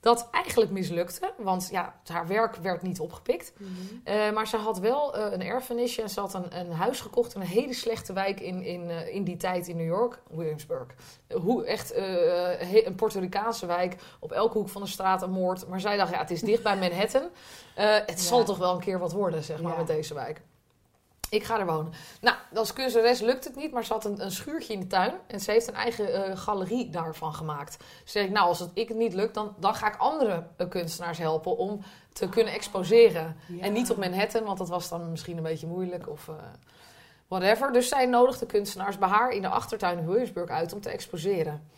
[0.00, 3.52] Dat eigenlijk mislukte, want ja, haar werk werd niet opgepikt.
[3.56, 3.70] Mhm.
[4.04, 7.34] Eh, maar ze had wel eh, een erfenisje en ze had een, een huis gekocht
[7.34, 10.86] in een hele slechte wijk in, in, in die tijd in New York, Williamsburg.
[11.42, 11.94] Hoe echt
[12.86, 15.66] een Puerto Ricaanse wijk, op elke hoek van de straat een moord.
[15.68, 17.28] Maar zij dacht, ja, het is dicht bij Manhattan.
[17.74, 18.16] Het Ja.
[18.16, 19.78] zal toch wel een keer wat worden, zeg maar, Ja.
[19.78, 20.40] met deze wijk.
[21.30, 21.92] Ik ga er wonen.
[22.20, 25.14] Nou, als kunstenares lukt het niet, maar ze had een, een schuurtje in de tuin.
[25.26, 27.78] En ze heeft een eigen eh, galerie daarvan gemaakt.
[28.02, 30.46] Dus zei ik, nou, als het, ik het niet lukt, dan, dan ga ik andere
[30.56, 31.80] eh, kunstenaars helpen om
[32.12, 33.36] te kunnen exposeren.
[33.46, 33.62] Ja.
[33.62, 36.34] En niet op Manhattan, want dat was dan misschien een beetje moeilijk of eh,
[37.28, 37.72] whatever.
[37.72, 41.68] Dus zij nodigde kunstenaars bij haar in de achtertuin in Williamsburg uit om te exposeren.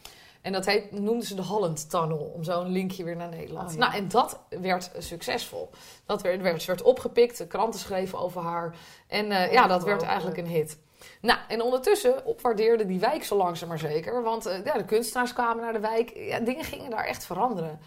[0.43, 3.68] En dat heet, noemden ze de Holland Tunnel, om zo een linkje weer naar Nederland.
[3.68, 3.78] Oh, ja.
[3.78, 5.70] Nou, en dat werd succesvol.
[6.07, 8.74] Dat werd, werd, werd opgepikt, de kranten schreven over haar.
[9.07, 10.78] En eh, ja, dat werd eigenlijk een hit.
[11.20, 14.22] Nou, en ondertussen opwaardeerde die wijk zo langzaam maar zeker.
[14.22, 16.12] Want eh, ja, de kunstenaars kwamen naar de wijk.
[16.14, 17.80] Ja, dingen gingen daar echt veranderen.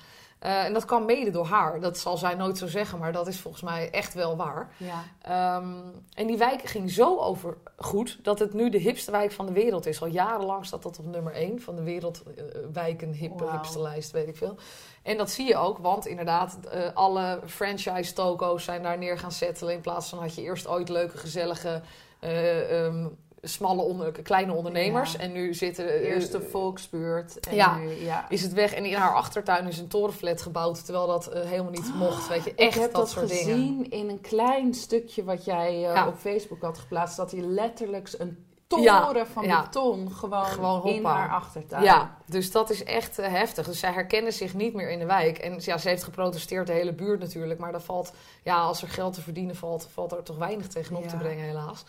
[0.45, 1.79] Eh, en dat kwam mede door haar.
[1.79, 4.69] Dat zal zij nooit zo zeggen, maar dat is volgens mij echt wel waar.
[4.77, 5.03] Ja.
[5.21, 5.73] Ehm,
[6.13, 9.51] en die wijk ging zo over goed dat het nu de hipste wijk van de
[9.51, 10.01] wereld is.
[10.01, 13.51] Al jarenlang staat dat op nummer 1 van de wereldwijken Wauw.
[13.51, 14.57] hipste lijst, weet ik veel.
[15.03, 19.31] En dat zie je ook, want inderdaad, eh, alle franchise toko's zijn daar neer gaan
[19.31, 19.73] settelen.
[19.73, 21.81] In plaats van had je eerst ooit leuke, gezellige,
[22.19, 23.07] eh, ehm,
[23.49, 25.11] smalle, onder, kleine ondernemers.
[25.11, 25.19] Ja.
[25.19, 25.87] En nu zitten...
[25.87, 27.39] eh, Eerst de volksbuurt.
[27.39, 27.77] En Ja.
[27.77, 28.25] Nu, ja.
[28.29, 31.71] is het weg en in haar achtertuin is een torenflat gebouwd, terwijl dat eh, helemaal
[31.71, 32.27] niet mocht.
[32.27, 33.89] Weet je, Ik echt heb dat, dat, soort gezien dingen.
[33.91, 37.17] in een klein stukje wat jij eh, op Facebook had geplaatst.
[37.17, 39.61] Dat hij letterlijk een toren Ja, van ja.
[39.61, 41.83] beton gewoon, Gewoon in haar achtertuin.
[41.83, 43.65] Ja, dus dat is echt heftig.
[43.65, 45.37] Dus zij herkennen zich niet meer in de wijk.
[45.37, 47.59] En ja, ze heeft geprotesteerd, de hele buurt natuurlijk.
[47.59, 51.03] Maar dat valt, ja, als er geld te verdienen valt, valt er toch weinig tegenop
[51.03, 51.09] Ja.
[51.09, 51.83] te brengen, helaas.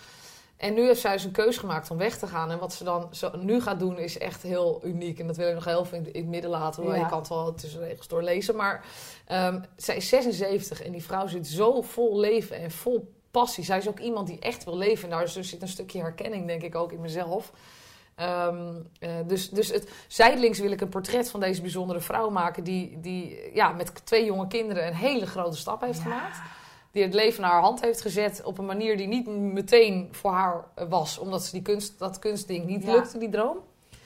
[0.56, 2.50] En nu heeft zij dus een keus gemaakt om weg te gaan.
[2.50, 5.18] En wat ze dan zo, nu gaat doen is echt heel uniek.
[5.18, 6.84] En dat wil ik nog heel veel in, in het midden laten.
[6.84, 6.94] Ja.
[6.94, 8.56] Je kan het wel tussen de regels doorlezen.
[8.56, 8.84] Maar
[9.26, 13.64] ehm, zij is 76 en die vrouw zit zo vol leven en vol passie.
[13.64, 15.04] Zij is ook iemand die echt wil leven.
[15.04, 17.52] En daar dus zit een stukje herkenning, denk ik, ook in mezelf.
[18.14, 22.64] Ehm, eh, dus dus het, zijdelings wil ik een portret van deze bijzondere vrouw maken...
[22.64, 26.02] die, die ja, met twee jonge kinderen een hele grote stap heeft Ja.
[26.02, 26.38] gemaakt.
[26.96, 30.30] Die het leven naar haar hand heeft gezet op een manier die niet meteen voor
[30.30, 31.18] haar was.
[31.18, 32.92] Omdat ze die kunst, dat kunstding niet Ja.
[32.92, 33.56] lukte, die droom.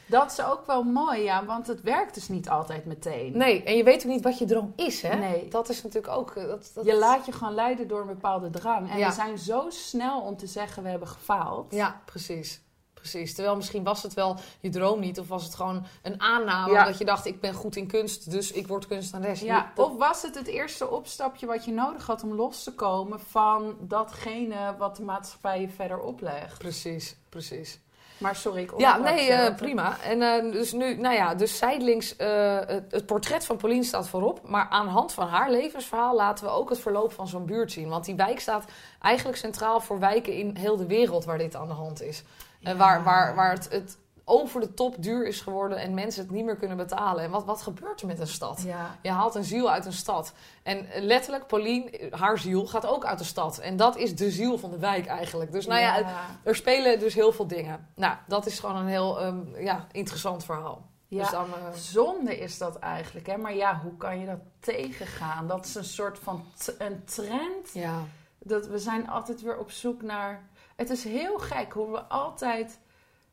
[0.06, 1.44] Dat is ook wel mooi, ja.
[1.44, 3.36] Want het werkt dus niet altijd meteen.
[3.36, 5.14] Nee, en je weet ook niet wat je droom is, hè?
[5.16, 5.48] Nee.
[5.48, 6.30] Dat is natuurlijk ook...
[6.30, 8.90] eh, Dat, dat Je laat je gewoon leiden door een bepaalde drang.
[8.90, 9.06] En Ja.
[9.08, 11.72] we zijn zo snel om te zeggen we hebben gefaald.
[11.74, 12.60] Ja, precies.
[13.00, 13.34] Precies.
[13.34, 15.18] Terwijl misschien was het wel je droom niet.
[15.18, 16.72] Of was het gewoon een aanname.
[16.72, 16.84] Ja.
[16.84, 19.40] Dat je dacht, ik ben goed in kunst, dus ik word kunstenares.
[19.40, 23.20] Ja, of was het het eerste opstapje wat je nodig had om los te komen
[23.20, 26.58] van datgene wat de maatschappij je verder oplegt?
[26.58, 27.78] Precies, precies.
[28.20, 30.00] Maar sorry, ik Ja, nee, eh, prima.
[30.00, 34.08] En eh, dus nu, nou ja, dus zijdelings, eh, het, het portret van Pauline staat
[34.08, 34.40] voorop.
[34.48, 37.72] Maar aan de hand van haar levensverhaal laten we ook het verloop van zo'n buurt
[37.72, 37.88] zien.
[37.88, 38.64] Want die wijk staat
[39.00, 42.22] eigenlijk centraal voor wijken in heel de wereld waar dit aan de hand is.
[42.62, 43.98] Waar, waar, waar het, het
[44.30, 47.24] over de top duur is geworden en mensen het niet meer kunnen betalen.
[47.24, 48.62] En wat, wat gebeurt er met een stad?
[48.66, 48.96] Ja.
[49.02, 50.32] Je haalt een ziel uit een stad.
[50.62, 53.58] En letterlijk, Pauline, haar ziel gaat ook uit de stad.
[53.58, 55.52] En dat is de ziel van de wijk eigenlijk.
[55.52, 56.04] Dus nou ja,
[56.42, 57.88] er spelen dus heel veel dingen.
[57.94, 60.88] Nou, dat is gewoon een heel ehm, ja, interessant verhaal.
[61.08, 63.26] Ja, Dus dan, eh, zonde is dat eigenlijk.
[63.26, 63.36] Hè?
[63.36, 65.46] Maar ja, hoe kan je dat tegengaan?
[65.46, 66.44] Dat is een soort van
[66.78, 67.72] een trend.
[67.72, 68.02] ja.
[68.42, 70.48] Dat we zijn altijd weer op zoek naar...
[70.80, 72.80] Het is heel gek hoe we altijd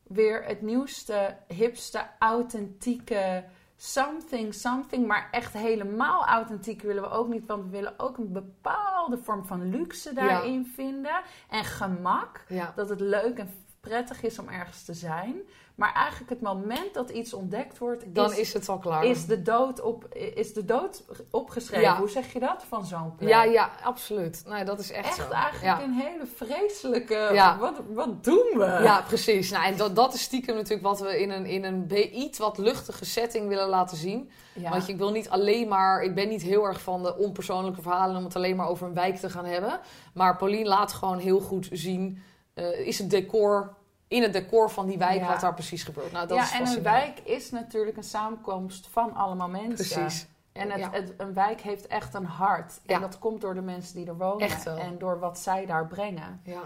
[0.03, 3.43] weer het nieuwste, hipste, authentieke...
[3.79, 7.45] Something, something, maar echt helemaal authentiek willen we ook niet.
[7.45, 11.21] Want we willen ook een bepaalde vorm van luxe daarin vinden.
[11.49, 12.45] En gemak.
[12.47, 12.73] Ja.
[12.75, 15.41] Dat het leuk en prettig is om ergens te zijn.
[15.78, 19.05] Maar eigenlijk het moment dat iets ontdekt wordt, Dan is, is het al klaar.
[19.05, 21.84] is, de, dood op, is de dood opgeschreven.
[21.84, 21.97] Ja.
[21.97, 23.30] Hoe zeg je dat van zo'n plek?
[23.30, 24.43] Ja, ja, absoluut.
[24.47, 25.30] Nee, dat is echt, Echt zo.
[25.30, 25.82] eigenlijk Ja.
[25.84, 27.30] een hele vreselijke...
[27.34, 27.57] Ja.
[27.57, 28.80] Wat, wat doen we?
[28.84, 29.51] Ja, precies.
[29.51, 31.88] Nou, en dat, dat is stiekem natuurlijk wat we in een, in een
[32.21, 34.32] iets wat luchtige setting willen laten zien.
[34.69, 36.01] Want je, ik wil niet alleen maar...
[36.03, 38.17] Ik ben niet heel erg van de onpersoonlijke verhalen...
[38.17, 39.80] om het alleen maar over een wijk te gaan hebben.
[40.13, 42.23] Maar Paulien laat gewoon heel goed zien...
[42.53, 43.75] eh, is het decor...
[44.07, 45.27] In het decor van die wijk Ja.
[45.27, 46.11] wat daar precies gebeurt.
[46.11, 49.99] Nou, dat ja, is en een wijk is natuurlijk een samenkomst van allemaal mensen.
[49.99, 50.27] Precies.
[50.51, 50.91] En het, Ja.
[50.91, 52.79] het, een wijk heeft echt een hart.
[52.85, 52.95] Ja.
[52.95, 54.39] En dat komt door de mensen die er wonen.
[54.47, 54.65] Echt.
[54.65, 56.41] En door wat zij daar brengen.
[56.43, 56.61] Ja.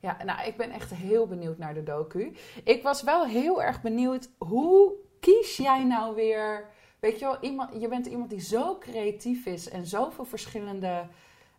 [0.00, 2.36] Ja, nou, ik ben echt heel benieuwd naar de docu.
[2.64, 6.64] Ik was wel heel erg benieuwd, hoe kies jij nou weer...
[7.00, 11.06] Weet je wel, iemand, je bent iemand die zo creatief is en zoveel verschillende...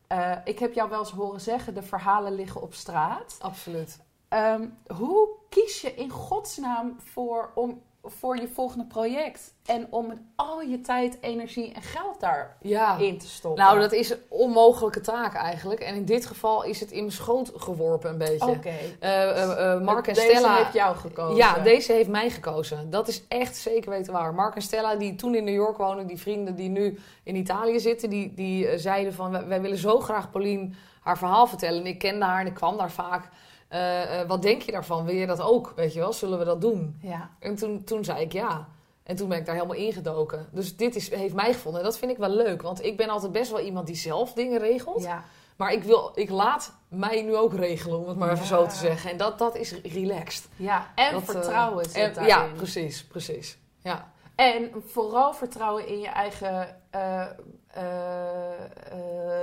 [0.07, 3.37] eh, ik heb jou wel eens horen zeggen, de verhalen liggen op straat.
[3.41, 3.99] Absoluut.
[4.29, 4.65] Ehm,
[4.97, 9.55] hoe kies je in godsnaam voor, om, voor je volgende project?
[9.65, 12.97] En om met al je tijd, energie en geld daarin Ja.
[12.97, 13.63] te stoppen?
[13.63, 15.79] Nou, dat is een onmogelijke taak eigenlijk.
[15.79, 18.47] En in dit geval is het in mijn schoot geworpen een beetje.
[18.47, 18.73] Oké.
[18.99, 20.55] Eh, eh, eh, Mark en Deze Stella...
[20.55, 21.35] heeft jou gekozen.
[21.35, 22.89] Ja, deze heeft mij gekozen.
[22.89, 24.33] Dat is echt zeker weten waar.
[24.33, 27.79] Mark en Stella, die toen in New York wonen, die vrienden die nu in Italië
[27.79, 31.79] zitten, die, die zeiden van, wij, wij willen zo graag Paulien haar verhaal vertellen.
[31.79, 33.29] En ik kende haar en ik kwam daar vaak.
[33.67, 35.05] Eh, eh, wat denk je daarvan?
[35.05, 35.73] Wil je dat ook?
[35.75, 36.97] Weet je wel, zullen we dat doen?
[37.01, 37.29] Ja.
[37.39, 38.67] En toen, toen zei ik ja.
[39.03, 40.47] En toen ben ik daar helemaal ingedoken.
[40.51, 41.81] Dus dit is, heeft mij gevonden.
[41.81, 42.61] En dat vind ik wel leuk.
[42.61, 45.03] Want ik ben altijd best wel iemand die zelf dingen regelt.
[45.03, 45.23] ja.
[45.57, 48.47] Maar ik, wil, ik laat mij nu ook regelen, om het maar even Ja.
[48.49, 49.11] zo te zeggen.
[49.11, 50.47] En dat, dat is relaxed.
[50.55, 52.33] Ja, en Dat, eh, vertrouwen zit en- daarin.
[52.33, 53.57] Ja, precies, precies.
[53.79, 56.75] Ja, En vooral vertrouwen in je eigen...
[56.89, 57.21] eh,
[57.67, 58.47] eh,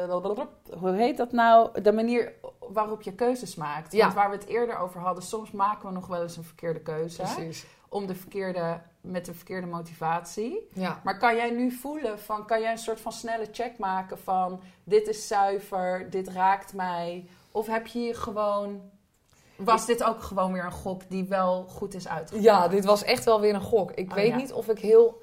[0.04, 0.10] eh,
[0.78, 1.80] hoe heet dat nou?
[1.82, 2.32] De manier
[2.72, 3.92] waarop je keuzes maakt.
[3.92, 4.00] Ja.
[4.00, 5.24] Want waar we het eerder over hadden...
[5.24, 7.22] soms maken we nog wel eens een verkeerde keuze.
[7.22, 7.66] precies.
[7.88, 10.68] Om de verkeerde, met de verkeerde motivatie.
[10.72, 11.00] Ja.
[11.04, 12.46] Maar kan jij nu voelen van...
[12.46, 14.60] kan jij een soort van snelle check maken van...
[14.84, 17.28] dit is zuiver, dit raakt mij...
[17.50, 18.80] Of heb je gewoon...
[19.56, 22.50] Was dit ook gewoon weer een gok die wel goed is uitgekomen?
[22.50, 23.90] ja, dit was echt wel weer een gok.
[23.90, 24.36] Ik Oh, weet ja.
[24.36, 25.22] niet of ik heel...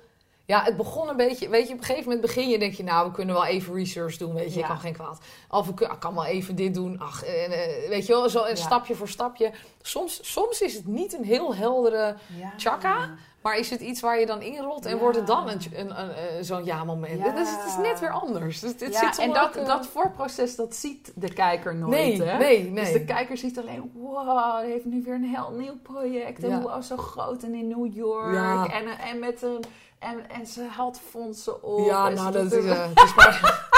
[0.51, 1.49] Ja, het begon een beetje...
[1.49, 2.83] Weet je, op een gegeven moment begin je denk je...
[2.83, 4.59] Nou, we kunnen wel even research doen, weet je.
[4.59, 4.59] Ja.
[4.59, 5.19] Ik kan geen kwaad.
[5.49, 6.99] Of ik kan- wel even dit doen.
[6.99, 8.55] Ach, en, eh, weet je wel, zo een Ja.
[8.55, 9.51] stapje voor stapje.
[9.81, 12.15] Soms, soms is het niet een heel heldere...
[12.37, 12.53] Ja.
[12.57, 13.09] Chaka?
[13.41, 16.37] Maar is het iets waar je dan inrolt en wordt het dan een, een, een,
[16.37, 17.19] een- zo'n ja-moment?
[17.25, 17.31] Ja.
[17.35, 18.59] Dus het is net weer anders.
[18.59, 22.37] Dus zit en dat, ook, eh, dat voorproces, dat ziet de kijker nooit, Nee, hè?
[22.37, 22.83] nee, nee.
[22.83, 26.43] Dus de kijker ziet alleen, wow, hij heeft nu weer een heel nieuw project.
[26.43, 28.33] En wow, zo groot en in New York.
[28.33, 28.67] Ja.
[28.67, 29.63] En, en met een...
[30.01, 31.85] En, en ze haalt fondsen op.
[31.85, 33.69] Ja, nou, dat is, eh, het, is maar,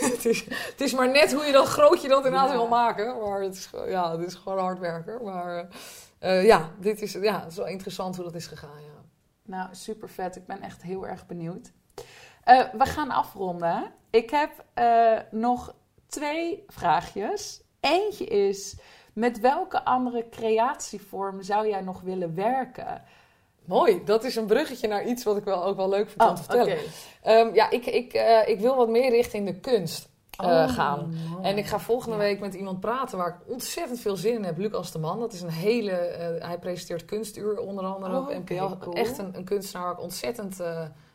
[0.12, 2.54] het, is, het is maar net hoe je dat groot je dat inderdaad Ja.
[2.54, 3.20] wil maken.
[3.20, 5.24] Maar het is, ja, het is gewoon hard werken.
[5.24, 5.68] Maar
[6.18, 8.80] eh, ja, dit is, ja, het is wel interessant hoe dat is gegaan.
[8.80, 9.02] Ja.
[9.42, 10.36] Nou, super vet.
[10.36, 11.72] Ik ben echt heel erg benieuwd.
[12.44, 13.92] Eh, we gaan afronden.
[14.10, 14.50] Ik heb
[15.30, 15.74] nog
[16.06, 17.62] twee vraagjes.
[17.80, 18.76] Eentje is,
[19.12, 23.02] met welke andere creatievorm zou jij nog willen werken?
[23.70, 26.28] Mooi, dat is een bruggetje naar iets wat ik wel, ook wel leuk vind om
[26.28, 26.78] Oh, te vertellen.
[27.22, 31.14] Ehm, ja, ik, ik, eh, ik wil wat meer richting de kunst eh, Oh, gaan.
[31.30, 31.44] mooi.
[31.44, 32.22] En ik ga volgende Ja.
[32.22, 34.58] week met iemand praten waar ik ontzettend veel zin in heb.
[34.58, 35.20] Lucas de Man.
[35.20, 35.90] Dat is een hele.
[35.90, 38.94] eh, hij presenteert kunstuur onder andere Oh, op cool.
[38.94, 40.60] Echt een, een kunstenaar waar ik ontzettend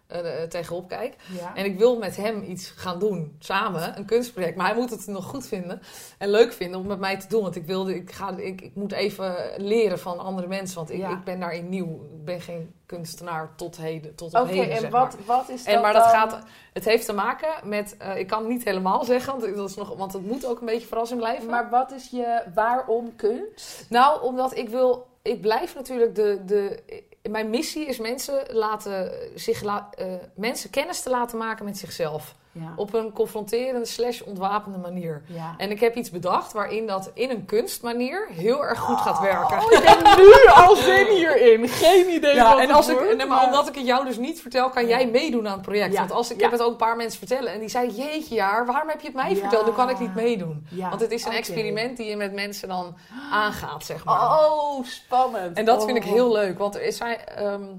[0.07, 1.15] eh, tegenop kijk.
[1.39, 1.55] Ja.
[1.55, 3.35] En ik wil met hem iets gaan doen.
[3.39, 4.55] Samen, een kunstproject.
[4.55, 5.81] Maar hij moet het nog goed vinden
[6.17, 7.41] en leuk vinden om met mij te doen.
[7.41, 10.75] Want ik, wilde, ik, ga, ik, ik moet even leren van andere mensen.
[10.77, 11.09] Want ik, Ja.
[11.09, 11.93] ik ben daarin nieuw.
[12.03, 14.15] Ik ben geen kunstenaar tot heden.
[14.15, 15.01] Tot op Oké, heden, en zeg maar.
[15.01, 16.11] wat, wat is dat En, maar dat dan?
[16.11, 16.37] gaat,
[16.73, 19.75] het heeft te maken met, eh, ik kan het niet helemaal zeggen, want, dat is
[19.75, 21.49] nog, want het moet ook een beetje verrassing blijven.
[21.49, 23.85] Maar wat is je waarom kunst?
[23.89, 26.83] nou, omdat ik wil, ik blijf natuurlijk de, de,
[27.29, 32.35] mijn missie is mensen laten zich, la, eh, mensen kennis te laten maken met zichzelf.
[32.57, 32.73] Ja.
[32.75, 35.23] Op een confronterende slash ontwapende manier.
[35.27, 35.53] ja.
[35.57, 39.57] En ik heb iets bedacht waarin dat in een kunstmanier heel erg goed gaat werken.
[39.63, 41.67] Oh, ik heb nu al zin hierin.
[41.67, 44.41] Geen idee Ja, wat en als ik, nee, maar omdat ik het jou dus niet
[44.41, 45.97] vertel, kan jij meedoen aan het project.
[45.97, 48.65] Want als ik, heb het ook een paar mensen vertellen en die zeiden: Jeetje, jaar,
[48.65, 49.65] waarom heb je het mij verteld?
[49.65, 50.67] Dan kan ik niet meedoen.
[50.71, 52.95] Want het is een experiment die je met mensen dan
[53.31, 54.21] aangaat, zeg maar.
[54.21, 55.57] Oh, spannend.
[55.57, 56.11] En dat vind ik Oh.
[56.11, 57.17] heel leuk, want er zijn.
[57.25, 57.69] ehm, eh,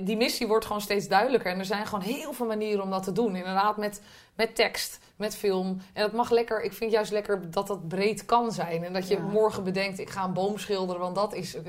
[0.00, 1.52] die missie wordt gewoon steeds duidelijker.
[1.52, 3.36] En er zijn gewoon heel veel manieren om dat te doen.
[3.36, 4.00] Inderdaad, met,
[4.34, 5.80] met tekst, met film.
[5.92, 8.84] En dat mag lekker, ik vind juist lekker dat dat breed kan zijn.
[8.84, 9.22] En dat je Ja.
[9.22, 11.62] morgen bedenkt, ik ga een boom schilderen, want dat is, eh,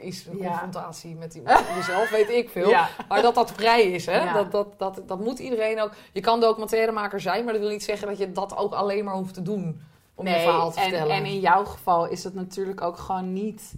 [0.00, 0.48] is een Ja.
[0.48, 1.38] confrontatie met
[1.74, 2.68] jezelf, weet ik veel.
[2.68, 2.88] Ja.
[3.08, 4.32] Maar dat dat vrij is, hè?
[4.32, 5.90] Dat, dat, dat, dat moet iedereen ook.
[6.12, 9.14] Je kan documentairemaker zijn, maar dat wil niet zeggen dat je dat ook alleen maar
[9.14, 9.80] hoeft te doen
[10.14, 11.16] om je verhaal te en, vertellen.
[11.16, 13.72] en in jouw geval is het natuurlijk ook gewoon niet.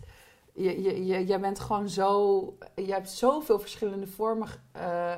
[0.57, 2.41] Je, je, je, jij bent gewoon zo.
[2.75, 5.17] Je hebt zoveel verschillende vormen eh,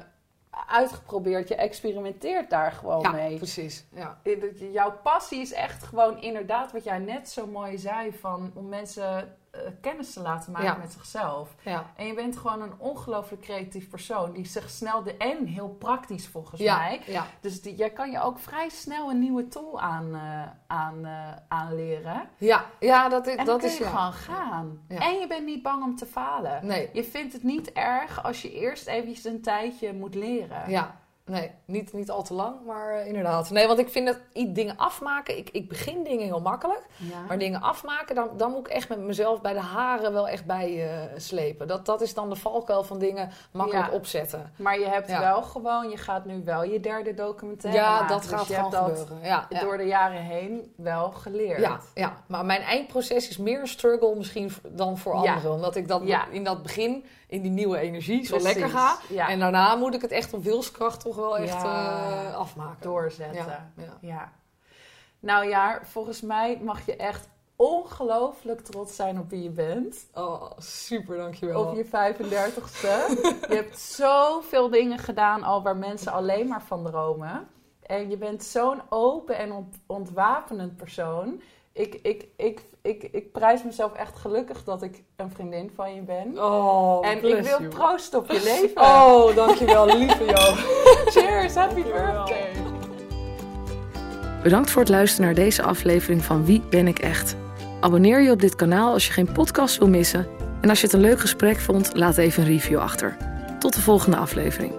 [0.68, 1.49] uitgeprobeerd.
[1.49, 3.36] Je experimenteert daar gewoon ja, mee.
[3.36, 3.84] precies.
[3.95, 4.20] Ja.
[4.22, 8.68] Eh, Jouw passie is echt gewoon inderdaad wat jij net zo mooi zei: van om
[8.68, 9.36] mensen
[9.81, 10.77] kennis te laten maken Ja.
[10.77, 11.55] met zichzelf.
[11.63, 11.85] Ja.
[11.97, 16.27] En je bent gewoon een ongelooflijk creatief persoon die zich snel de en heel praktisch
[16.29, 17.01] volgens Ja, mij.
[17.07, 21.05] ja, Dus die, jij kan je ook vrij snel een nieuwe tool aan, eh, aan,
[21.07, 22.29] eh, aanleren.
[22.39, 24.81] ja, ja, dat is, En dan dat kun is je gewoon gaan.
[24.89, 26.67] En je bent niet bang om te falen.
[26.67, 30.71] Nee, Je vindt het niet erg als je eerst eventjes een tijdje moet leren.
[30.71, 30.97] ja,
[31.29, 33.51] nee, niet, niet al te lang, maar eh, inderdaad.
[33.51, 34.18] Nee, want ik vind dat
[34.55, 36.83] dingen afmaken, ik, ik begin dingen heel makkelijk.
[36.97, 37.20] Ja.
[37.29, 40.45] Maar dingen afmaken, dan, dan moet ik echt met mezelf bij de haren wel echt
[40.47, 41.66] bij eh, slepen.
[41.68, 43.93] Dat, dat is dan de valkuil van dingen makkelijk Ja.
[43.95, 44.53] opzetten.
[44.57, 45.20] Maar je hebt Ja.
[45.20, 48.09] wel gewoon, je gaat nu wel je derde documentaire Ja, maken.
[48.09, 49.47] dat Dus gaat je gewoon hebt gebeuren.
[49.61, 51.61] Door de jaren heen wel geleerd.
[51.61, 55.53] Ja, ja, maar mijn eindproces is meer een struggle misschien dan voor anderen.
[55.53, 58.55] Omdat ik dat in dat begin, in die nieuwe energie, zo Precies.
[58.55, 58.97] lekker ga.
[59.09, 62.22] Ja, En daarna moet ik het echt op wilskracht toch wel echt Ja.
[62.29, 62.83] eh, afmaken.
[62.83, 63.37] doorzetten.
[63.47, 63.97] Ja, ja.
[64.01, 64.33] Ja.
[65.20, 70.07] Nou ja, volgens mij mag je echt ongelooflijk trots zijn op wie je bent.
[70.14, 71.64] Oh, super, dankjewel.
[71.64, 72.89] Op je 35ste.
[73.49, 77.49] je hebt zoveel dingen gedaan al waar mensen alleen maar van dromen.
[77.83, 81.41] En je bent zo'n open en ont- ontwapenend persoon.
[81.72, 86.01] Ik, ik, ik, ik, ik prijs mezelf echt gelukkig dat ik een vriendin van je
[86.01, 86.43] ben.
[86.45, 87.68] Oh, en ik wil you.
[87.68, 88.82] proosten op je leven.
[88.99, 90.55] Oh, dankjewel, lieve Jo.
[91.12, 92.24] Cheers, happy Dankjewel.
[92.24, 92.47] birthday.
[94.43, 97.36] Bedankt voor het luisteren naar deze aflevering van Wie ben ik echt?
[97.80, 100.26] Abonneer je op dit kanaal als je geen podcast wil missen.
[100.61, 103.16] En als je het een leuk gesprek vond, laat even een review achter.
[103.59, 104.72] Tot de volgende aflevering.